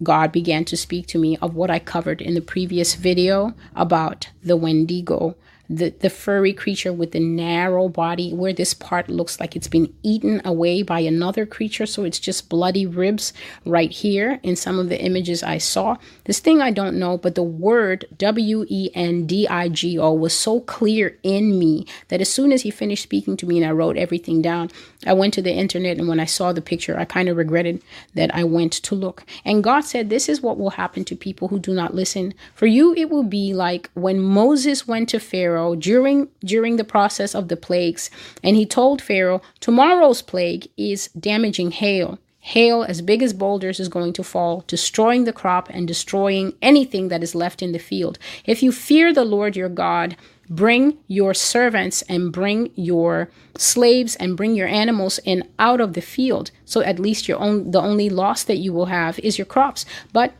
God 0.02 0.32
began 0.32 0.66
to 0.66 0.78
speak 0.78 1.08
to 1.08 1.18
me 1.18 1.38
of 1.38 1.56
what 1.56 1.70
I 1.70 1.80
covered 1.80 2.22
in 2.22 2.34
the 2.34 2.42
previous 2.42 2.96
video 2.96 3.54
about 3.76 4.30
the 4.44 4.58
Wendigo 4.58 5.36
the, 5.70 5.90
the 5.90 6.10
furry 6.10 6.54
creature 6.54 6.92
with 6.92 7.14
the 7.14 7.20
narrow 7.20 7.88
body, 7.88 8.34
where 8.34 8.54
this 8.54 8.74
part 8.74 9.10
looks 9.10 9.40
like 9.40 9.56
it's 9.56 9.68
been 9.68 9.94
eaten 10.04 10.42
away 10.44 10.84
by 10.84 11.00
another 11.00 11.46
creature. 11.46 11.86
So 11.86 12.04
it's 12.04 12.20
just 12.20 12.50
bloody 12.50 12.86
ribs 12.86 13.34
right 13.66 13.92
here 13.92 14.40
in 14.44 14.56
some 14.56 14.78
of 14.78 14.90
the 14.90 15.02
images 15.02 15.42
I 15.42 15.58
saw. 15.58 15.98
This 16.26 16.40
thing 16.40 16.62
I 16.62 16.72
don't 16.72 17.00
know, 17.00 17.18
but 17.18 17.36
the 17.36 17.44
word 17.44 18.06
W 18.18 18.66
E 18.68 18.90
N 18.94 19.26
D 19.26 19.48
I 19.48 19.70
G 19.70 19.98
O 19.98 20.12
was 20.14 20.38
so 20.38 20.60
clear 20.60 21.18
in 21.24 21.58
me 21.58 21.88
that 22.10 22.22
as 22.22 22.32
soon 22.32 22.52
as 22.52 22.64
he 22.64 22.72
finished 22.72 23.04
speaking 23.04 23.38
to 23.38 23.46
me 23.46 23.58
and 23.58 23.66
I 23.66 23.72
wrote 23.72 23.98
everything 23.98 24.42
down, 24.42 24.70
I 25.06 25.14
went 25.14 25.34
to 25.36 25.42
the 25.42 25.54
internet 25.54 25.98
and 25.98 26.08
when 26.08 26.20
I 26.20 26.26
saw 26.26 26.52
the 26.52 26.62
picture, 26.62 27.00
I 27.00 27.06
kind 27.06 27.30
of 27.30 27.38
regretted 27.38 27.82
that 28.16 28.34
I 28.36 28.44
went 28.44 28.74
to 28.74 28.96
look. 28.96 29.26
And 29.46 29.64
God 29.64 29.82
said, 29.82 30.10
This 30.10 30.28
is 30.28 30.42
what 30.42 30.58
will 30.58 30.72
happen 30.72 31.06
to 31.06 31.16
people 31.16 31.48
who 31.48 31.60
do 31.60 31.74
not 31.74 31.96
listen. 31.96 32.34
For 32.54 32.66
you, 32.66 32.94
it 32.96 33.10
will 33.10 33.24
be 33.24 33.54
like 33.54 33.90
when 33.94 34.20
Moses 34.20 34.88
went 34.88 35.10
to 35.10 35.20
Pharaoh 35.20 35.53
Pharaoh 35.54 35.76
during 35.76 36.30
during 36.44 36.78
the 36.78 36.84
process 36.84 37.36
of 37.36 37.48
the 37.48 37.56
plagues, 37.56 38.10
and 38.44 38.56
he 38.56 38.66
told 38.66 39.04
Pharaoh, 39.04 39.42
"Tomorrow's 39.60 40.24
plague 40.24 40.68
is 40.78 41.10
damaging 41.10 41.70
hail. 41.72 42.18
Hail 42.40 42.84
as 42.84 43.02
big 43.02 43.22
as 43.22 43.34
boulders 43.34 43.80
is 43.80 43.88
going 43.88 44.14
to 44.14 44.24
fall, 44.24 44.64
destroying 44.68 45.26
the 45.26 45.40
crop 45.42 45.70
and 45.70 45.88
destroying 45.88 46.54
anything 46.62 47.10
that 47.10 47.24
is 47.24 47.36
left 47.36 47.62
in 47.62 47.72
the 47.72 47.88
field. 47.92 48.18
If 48.46 48.64
you 48.64 48.72
fear 48.72 49.14
the 49.14 49.24
Lord 49.36 49.56
your 49.56 49.70
God, 49.70 50.18
bring 50.50 50.98
your 51.08 51.34
servants 51.36 52.02
and 52.10 52.34
bring 52.34 52.72
your 52.76 53.30
slaves 53.58 54.16
and 54.16 54.36
bring 54.36 54.56
your 54.56 54.68
animals 54.68 55.20
in 55.24 55.48
out 55.60 55.80
of 55.80 55.94
the 55.94 56.02
field 56.02 56.52
so 56.66 56.82
at 56.82 57.00
least 57.00 57.28
your 57.30 57.40
own 57.40 57.72
the 57.72 57.80
only 57.80 58.10
loss 58.10 58.44
that 58.44 58.58
you 58.58 58.74
will 58.74 58.88
have 58.88 59.18
is 59.20 59.38
your 59.38 59.46
crops 59.46 59.86
but 60.12 60.34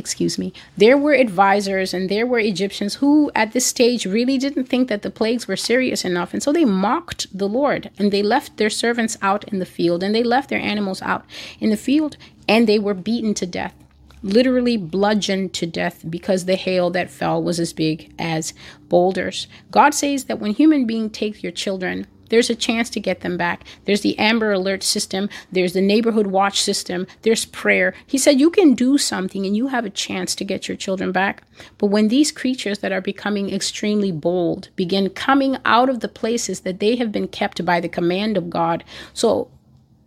excuse 0.00 0.38
me, 0.38 0.52
there 0.76 0.96
were 0.96 1.12
advisors 1.12 1.94
and 1.94 2.08
there 2.08 2.26
were 2.26 2.38
Egyptians 2.38 2.96
who 2.96 3.30
at 3.34 3.52
this 3.52 3.66
stage 3.66 4.06
really 4.06 4.38
didn't 4.38 4.64
think 4.64 4.88
that 4.88 5.02
the 5.02 5.10
plagues 5.10 5.46
were 5.46 5.56
serious 5.56 6.04
enough. 6.04 6.32
And 6.32 6.42
so 6.42 6.52
they 6.52 6.64
mocked 6.64 7.26
the 7.36 7.48
Lord 7.48 7.90
and 7.98 8.10
they 8.10 8.22
left 8.22 8.56
their 8.56 8.70
servants 8.70 9.18
out 9.20 9.44
in 9.52 9.58
the 9.58 9.66
field 9.66 10.02
and 10.02 10.14
they 10.14 10.24
left 10.24 10.48
their 10.48 10.58
animals 10.58 11.02
out 11.02 11.24
in 11.60 11.70
the 11.70 11.76
field 11.76 12.16
and 12.48 12.66
they 12.66 12.78
were 12.78 12.94
beaten 12.94 13.34
to 13.34 13.46
death. 13.46 13.74
Literally 14.22 14.76
bludgeoned 14.76 15.52
to 15.54 15.66
death 15.66 16.04
because 16.08 16.44
the 16.44 16.56
hail 16.56 16.90
that 16.90 17.10
fell 17.10 17.42
was 17.42 17.60
as 17.60 17.72
big 17.72 18.12
as 18.18 18.54
boulders. 18.88 19.46
God 19.70 19.94
says 19.94 20.24
that 20.24 20.40
when 20.40 20.52
human 20.52 20.86
beings 20.86 21.12
take 21.12 21.42
your 21.42 21.52
children, 21.52 22.06
there's 22.30 22.50
a 22.50 22.54
chance 22.54 22.88
to 22.90 23.00
get 23.00 23.20
them 23.20 23.36
back. 23.36 23.64
There's 23.84 24.00
the 24.00 24.18
Amber 24.18 24.52
Alert 24.52 24.82
system, 24.82 25.28
there's 25.52 25.74
the 25.74 25.80
neighborhood 25.82 26.28
watch 26.28 26.62
system, 26.62 27.06
there's 27.22 27.44
prayer. 27.44 27.94
He 28.06 28.18
said 28.18 28.40
you 28.40 28.50
can 28.50 28.74
do 28.74 28.96
something 28.96 29.44
and 29.44 29.56
you 29.56 29.68
have 29.68 29.84
a 29.84 29.90
chance 29.90 30.34
to 30.36 30.44
get 30.44 30.66
your 30.66 30.76
children 30.76 31.12
back. 31.12 31.42
But 31.78 31.86
when 31.86 32.08
these 32.08 32.32
creatures 32.32 32.78
that 32.78 32.92
are 32.92 33.02
becoming 33.02 33.52
extremely 33.52 34.12
bold 34.12 34.70
begin 34.76 35.10
coming 35.10 35.58
out 35.64 35.90
of 35.90 36.00
the 36.00 36.08
places 36.08 36.60
that 36.60 36.80
they 36.80 36.96
have 36.96 37.12
been 37.12 37.28
kept 37.28 37.64
by 37.64 37.80
the 37.80 37.88
command 37.88 38.36
of 38.36 38.48
God, 38.48 38.82
so 39.12 39.50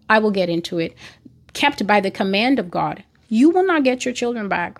I 0.10 0.20
will 0.20 0.32
get 0.32 0.50
into 0.50 0.80
it, 0.80 0.96
kept 1.54 1.86
by 1.86 2.02
the 2.02 2.12
command 2.12 2.60
of 2.60 2.72
God, 2.72 3.04
you 3.30 3.50
will 3.50 3.66
not 3.66 3.84
get 3.84 4.06
your 4.06 4.14
children 4.14 4.48
back. 4.48 4.80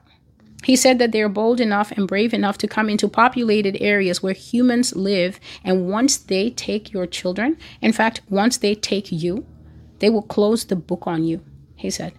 He 0.64 0.76
said 0.76 0.98
that 1.00 1.12
they 1.12 1.22
are 1.22 1.30
bold 1.30 1.60
enough 1.60 1.92
and 1.92 2.08
brave 2.08 2.34
enough 2.34 2.58
to 2.60 2.68
come 2.68 2.90
into 2.90 3.08
populated 3.08 3.78
areas 3.82 4.24
where 4.24 4.34
humans 4.34 4.96
live. 4.96 5.40
And 5.64 5.90
once 5.90 6.18
they 6.18 6.52
take 6.52 6.94
your 6.94 7.06
children, 7.06 7.58
in 7.82 7.92
fact, 7.92 8.22
once 8.30 8.58
they 8.58 8.76
take 8.76 9.12
you, 9.12 9.46
they 10.00 10.10
will 10.10 10.22
close 10.22 10.66
the 10.66 10.76
book 10.76 11.06
on 11.06 11.24
you. 11.24 11.44
He 11.76 11.90
said, 11.90 12.14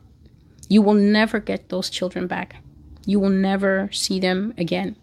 You 0.68 0.82
will 0.82 0.94
never 0.94 1.40
get 1.40 1.68
those 1.68 1.90
children 1.90 2.26
back. 2.26 2.56
You 3.06 3.18
will 3.20 3.30
never 3.30 3.88
see 3.92 4.20
them 4.20 4.54
again. 4.58 4.96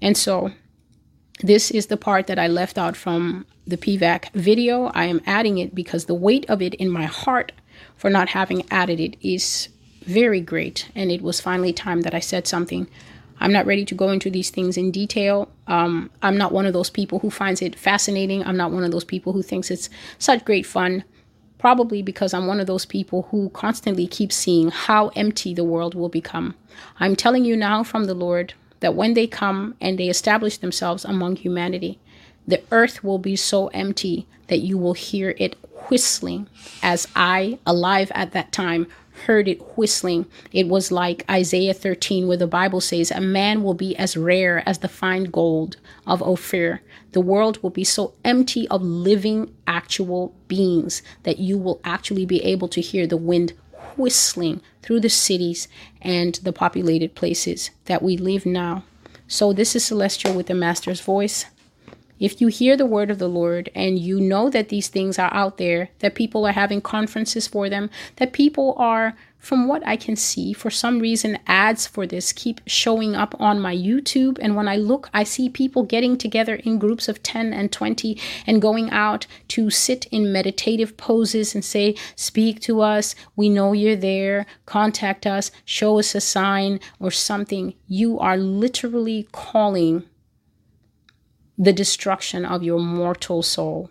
And 0.00 0.16
so, 0.16 0.52
this 1.40 1.70
is 1.70 1.86
the 1.86 1.96
part 1.96 2.26
that 2.26 2.38
I 2.38 2.48
left 2.48 2.78
out 2.78 2.96
from 2.96 3.46
the 3.66 3.76
PVAC 3.76 4.32
video. 4.32 4.86
I 4.94 5.04
am 5.04 5.20
adding 5.26 5.58
it 5.58 5.74
because 5.74 6.06
the 6.06 6.14
weight 6.14 6.48
of 6.48 6.60
it 6.60 6.74
in 6.74 6.90
my 6.90 7.04
heart 7.04 7.52
for 7.96 8.10
not 8.10 8.30
having 8.30 8.66
added 8.70 8.98
it 8.98 9.16
is 9.20 9.68
very 10.02 10.40
great. 10.40 10.90
And 10.94 11.10
it 11.10 11.22
was 11.22 11.40
finally 11.40 11.72
time 11.72 12.02
that 12.02 12.14
I 12.14 12.20
said 12.20 12.46
something. 12.46 12.88
I'm 13.40 13.52
not 13.52 13.66
ready 13.66 13.84
to 13.84 13.94
go 13.94 14.10
into 14.10 14.30
these 14.30 14.50
things 14.50 14.76
in 14.76 14.90
detail. 14.90 15.48
Um, 15.66 16.10
I'm 16.22 16.36
not 16.36 16.52
one 16.52 16.66
of 16.66 16.72
those 16.72 16.90
people 16.90 17.20
who 17.20 17.30
finds 17.30 17.62
it 17.62 17.76
fascinating. 17.78 18.44
I'm 18.44 18.56
not 18.56 18.72
one 18.72 18.84
of 18.84 18.90
those 18.90 19.04
people 19.04 19.32
who 19.32 19.42
thinks 19.42 19.70
it's 19.70 19.88
such 20.18 20.44
great 20.44 20.66
fun. 20.66 21.04
Probably 21.58 22.02
because 22.02 22.34
I'm 22.34 22.46
one 22.46 22.60
of 22.60 22.66
those 22.66 22.86
people 22.86 23.28
who 23.30 23.50
constantly 23.50 24.06
keep 24.06 24.32
seeing 24.32 24.70
how 24.70 25.08
empty 25.08 25.54
the 25.54 25.64
world 25.64 25.94
will 25.94 26.08
become. 26.08 26.54
I'm 27.00 27.16
telling 27.16 27.44
you 27.44 27.56
now 27.56 27.82
from 27.82 28.04
the 28.04 28.14
Lord 28.14 28.54
that 28.80 28.94
when 28.94 29.14
they 29.14 29.26
come 29.26 29.74
and 29.80 29.98
they 29.98 30.08
establish 30.08 30.58
themselves 30.58 31.04
among 31.04 31.36
humanity, 31.36 31.98
the 32.46 32.62
earth 32.70 33.02
will 33.02 33.18
be 33.18 33.36
so 33.36 33.68
empty 33.68 34.26
that 34.46 34.58
you 34.58 34.78
will 34.78 34.94
hear 34.94 35.34
it 35.38 35.56
whistling 35.90 36.48
as 36.82 37.08
I, 37.14 37.58
alive 37.66 38.10
at 38.14 38.32
that 38.32 38.52
time, 38.52 38.86
heard 39.26 39.48
it 39.48 39.60
whistling. 39.76 40.26
It 40.52 40.68
was 40.68 40.90
like 40.90 41.24
Isaiah 41.30 41.74
13, 41.74 42.26
where 42.26 42.36
the 42.36 42.46
Bible 42.46 42.80
says, 42.80 43.10
A 43.10 43.20
man 43.20 43.62
will 43.62 43.74
be 43.74 43.96
as 43.96 44.16
rare 44.16 44.62
as 44.66 44.78
the 44.78 44.88
fine 44.88 45.24
gold 45.24 45.76
of 46.06 46.22
Ophir. 46.22 46.80
The 47.12 47.20
world 47.20 47.62
will 47.62 47.70
be 47.70 47.84
so 47.84 48.14
empty 48.24 48.68
of 48.68 48.82
living, 48.82 49.54
actual 49.66 50.34
beings 50.46 51.02
that 51.22 51.38
you 51.38 51.58
will 51.58 51.80
actually 51.84 52.26
be 52.26 52.42
able 52.44 52.68
to 52.68 52.80
hear 52.80 53.06
the 53.06 53.16
wind 53.16 53.52
whistling 53.96 54.60
through 54.82 55.00
the 55.00 55.08
cities 55.08 55.68
and 56.00 56.36
the 56.36 56.52
populated 56.52 57.14
places 57.14 57.70
that 57.86 58.02
we 58.02 58.16
live 58.16 58.46
now. 58.46 58.84
So, 59.26 59.52
this 59.52 59.76
is 59.76 59.84
Celestial 59.84 60.34
with 60.34 60.46
the 60.46 60.54
Master's 60.54 61.00
voice. 61.00 61.44
If 62.18 62.40
you 62.40 62.48
hear 62.48 62.76
the 62.76 62.86
word 62.86 63.10
of 63.10 63.18
the 63.18 63.28
Lord 63.28 63.70
and 63.74 63.98
you 63.98 64.20
know 64.20 64.50
that 64.50 64.70
these 64.70 64.88
things 64.88 65.18
are 65.18 65.32
out 65.32 65.56
there, 65.56 65.90
that 66.00 66.16
people 66.16 66.46
are 66.46 66.52
having 66.52 66.80
conferences 66.80 67.46
for 67.46 67.68
them, 67.68 67.90
that 68.16 68.32
people 68.32 68.74
are, 68.76 69.14
from 69.38 69.68
what 69.68 69.86
I 69.86 69.96
can 69.96 70.16
see, 70.16 70.52
for 70.52 70.68
some 70.68 70.98
reason, 70.98 71.38
ads 71.46 71.86
for 71.86 72.06
this 72.08 72.32
keep 72.32 72.60
showing 72.66 73.14
up 73.14 73.40
on 73.40 73.60
my 73.60 73.74
YouTube. 73.74 74.36
And 74.40 74.56
when 74.56 74.66
I 74.66 74.76
look, 74.76 75.08
I 75.14 75.22
see 75.22 75.48
people 75.48 75.84
getting 75.84 76.18
together 76.18 76.56
in 76.56 76.80
groups 76.80 77.08
of 77.08 77.22
10 77.22 77.52
and 77.52 77.70
20 77.70 78.18
and 78.48 78.60
going 78.60 78.90
out 78.90 79.28
to 79.48 79.70
sit 79.70 80.06
in 80.06 80.32
meditative 80.32 80.96
poses 80.96 81.54
and 81.54 81.64
say, 81.64 81.94
Speak 82.16 82.60
to 82.62 82.80
us. 82.80 83.14
We 83.36 83.48
know 83.48 83.72
you're 83.72 83.94
there. 83.94 84.44
Contact 84.66 85.24
us. 85.24 85.52
Show 85.64 86.00
us 86.00 86.16
a 86.16 86.20
sign 86.20 86.80
or 86.98 87.12
something. 87.12 87.74
You 87.86 88.18
are 88.18 88.36
literally 88.36 89.28
calling 89.30 90.04
the 91.58 91.72
destruction 91.72 92.44
of 92.44 92.62
your 92.62 92.78
mortal 92.78 93.42
soul 93.42 93.90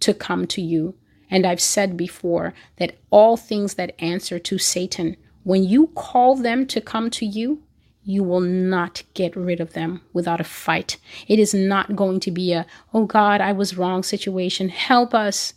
to 0.00 0.12
come 0.12 0.46
to 0.46 0.60
you. 0.60 0.94
And 1.30 1.46
I've 1.46 1.60
said 1.60 1.96
before 1.96 2.54
that 2.76 2.96
all 3.10 3.36
things 3.36 3.74
that 3.74 3.94
answer 3.98 4.38
to 4.38 4.58
Satan, 4.58 5.16
when 5.42 5.64
you 5.64 5.88
call 5.88 6.36
them 6.36 6.66
to 6.66 6.80
come 6.80 7.10
to 7.10 7.26
you, 7.26 7.62
you 8.04 8.22
will 8.22 8.40
not 8.40 9.02
get 9.14 9.34
rid 9.34 9.60
of 9.60 9.72
them 9.72 10.00
without 10.12 10.40
a 10.40 10.44
fight. 10.44 10.98
It 11.26 11.40
is 11.40 11.52
not 11.52 11.96
going 11.96 12.20
to 12.20 12.30
be 12.30 12.52
a, 12.52 12.64
oh 12.94 13.04
God, 13.04 13.40
I 13.40 13.52
was 13.52 13.76
wrong 13.76 14.04
situation. 14.04 14.68
Help 14.68 15.12
us. 15.12 15.54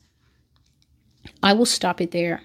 I 1.43 1.53
will 1.53 1.67
stop 1.67 2.01
it 2.01 2.09
there. 2.09 2.41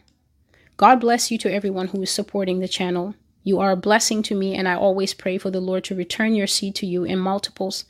God 0.77 1.01
bless 1.01 1.31
you 1.31 1.39
to 1.39 1.53
everyone 1.53 1.89
who 1.89 2.03
is 2.03 2.11
supporting 2.11 2.59
the 2.59 2.69
channel. 2.69 3.15
You 3.45 3.61
are 3.61 3.71
a 3.71 3.77
blessing 3.77 4.23
to 4.25 4.35
me, 4.35 4.55
and 4.55 4.69
I 4.69 4.75
always 4.75 5.15
pray 5.15 5.39
for 5.39 5.51
the 5.51 5.61
Lord 5.61 5.85
to 5.85 5.95
return 5.95 6.35
your 6.35 6.47
seed 6.47 6.75
to 6.77 6.87
you 6.87 7.05
in 7.05 7.19
multiples. 7.19 7.85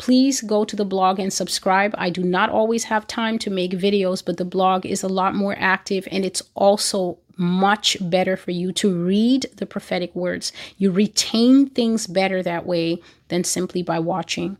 Please 0.00 0.40
go 0.40 0.64
to 0.64 0.76
the 0.76 0.86
blog 0.86 1.18
and 1.18 1.30
subscribe. 1.30 1.94
I 1.98 2.08
do 2.08 2.22
not 2.22 2.48
always 2.48 2.84
have 2.84 3.06
time 3.06 3.38
to 3.40 3.50
make 3.50 3.72
videos, 3.72 4.24
but 4.24 4.38
the 4.38 4.46
blog 4.46 4.86
is 4.86 5.02
a 5.02 5.08
lot 5.08 5.34
more 5.34 5.54
active 5.58 6.08
and 6.10 6.24
it's 6.24 6.40
also 6.54 7.18
much 7.36 7.98
better 8.00 8.34
for 8.34 8.50
you 8.50 8.72
to 8.72 8.90
read 8.94 9.44
the 9.56 9.66
prophetic 9.66 10.14
words. 10.16 10.54
You 10.78 10.90
retain 10.90 11.68
things 11.68 12.06
better 12.06 12.42
that 12.42 12.64
way 12.64 13.02
than 13.28 13.44
simply 13.44 13.82
by 13.82 13.98
watching. 13.98 14.56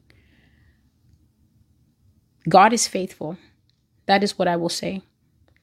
God 2.47 2.75
is 2.75 2.87
faithful. 2.87 3.39
That 4.05 4.23
is 4.23 4.39
what 4.39 4.47
I 4.47 4.57
will 4.57 4.69
say 4.69 5.01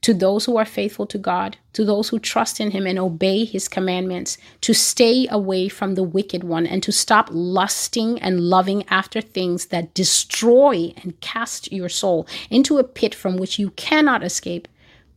to 0.07 0.13
those 0.13 0.45
who 0.45 0.55
are 0.55 0.63
faithful 0.63 1.05
to 1.05 1.17
God, 1.17 1.57
to 1.73 1.83
those 1.83 2.07
who 2.07 2.17
trust 2.17 2.61
in 2.61 2.71
Him 2.71 2.87
and 2.87 2.97
obey 2.97 3.43
His 3.43 3.67
commandments, 3.67 4.37
to 4.61 4.73
stay 4.73 5.27
away 5.29 5.67
from 5.67 5.95
the 5.95 6.03
wicked 6.03 6.45
one 6.45 6.65
and 6.65 6.81
to 6.83 6.93
stop 6.93 7.27
lusting 7.29 8.17
and 8.21 8.39
loving 8.39 8.85
after 8.87 9.19
things 9.19 9.65
that 9.65 9.93
destroy 9.93 10.93
and 11.03 11.19
cast 11.19 11.73
your 11.73 11.89
soul 11.89 12.25
into 12.49 12.77
a 12.77 12.85
pit 12.85 13.13
from 13.13 13.35
which 13.35 13.59
you 13.59 13.71
cannot 13.71 14.23
escape. 14.23 14.69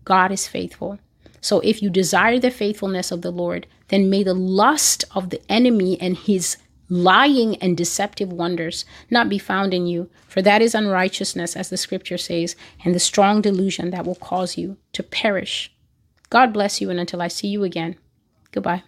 God 0.04 0.32
is 0.32 0.48
faithful. 0.48 0.98
So 1.40 1.60
if 1.60 1.80
you 1.80 1.88
desire 1.88 2.40
the 2.40 2.50
faithfulness 2.50 3.12
of 3.12 3.22
the 3.22 3.30
Lord, 3.30 3.68
then 3.90 4.10
may 4.10 4.24
the 4.24 4.34
lust 4.34 5.04
of 5.14 5.30
the 5.30 5.40
enemy 5.48 6.00
and 6.00 6.16
his 6.16 6.56
lying 6.90 7.56
and 7.56 7.76
deceptive 7.76 8.32
wonders 8.32 8.84
not 9.08 9.28
be 9.28 9.38
found 9.38 9.72
in 9.72 9.86
you, 9.86 10.10
for 10.26 10.42
that 10.42 10.60
is 10.60 10.74
unrighteousness, 10.74 11.56
as 11.56 11.70
the 11.70 11.76
scripture 11.76 12.18
says, 12.18 12.56
and 12.84 12.94
the 12.94 13.00
strong 13.00 13.40
delusion 13.40 13.90
that 13.90 14.04
will 14.04 14.16
cause 14.16 14.58
you 14.58 14.76
to 14.92 15.02
perish. 15.02 15.72
God 16.28 16.52
bless 16.52 16.80
you, 16.80 16.90
and 16.90 17.00
until 17.00 17.22
I 17.22 17.28
see 17.28 17.48
you 17.48 17.64
again, 17.64 17.96
goodbye. 18.52 18.82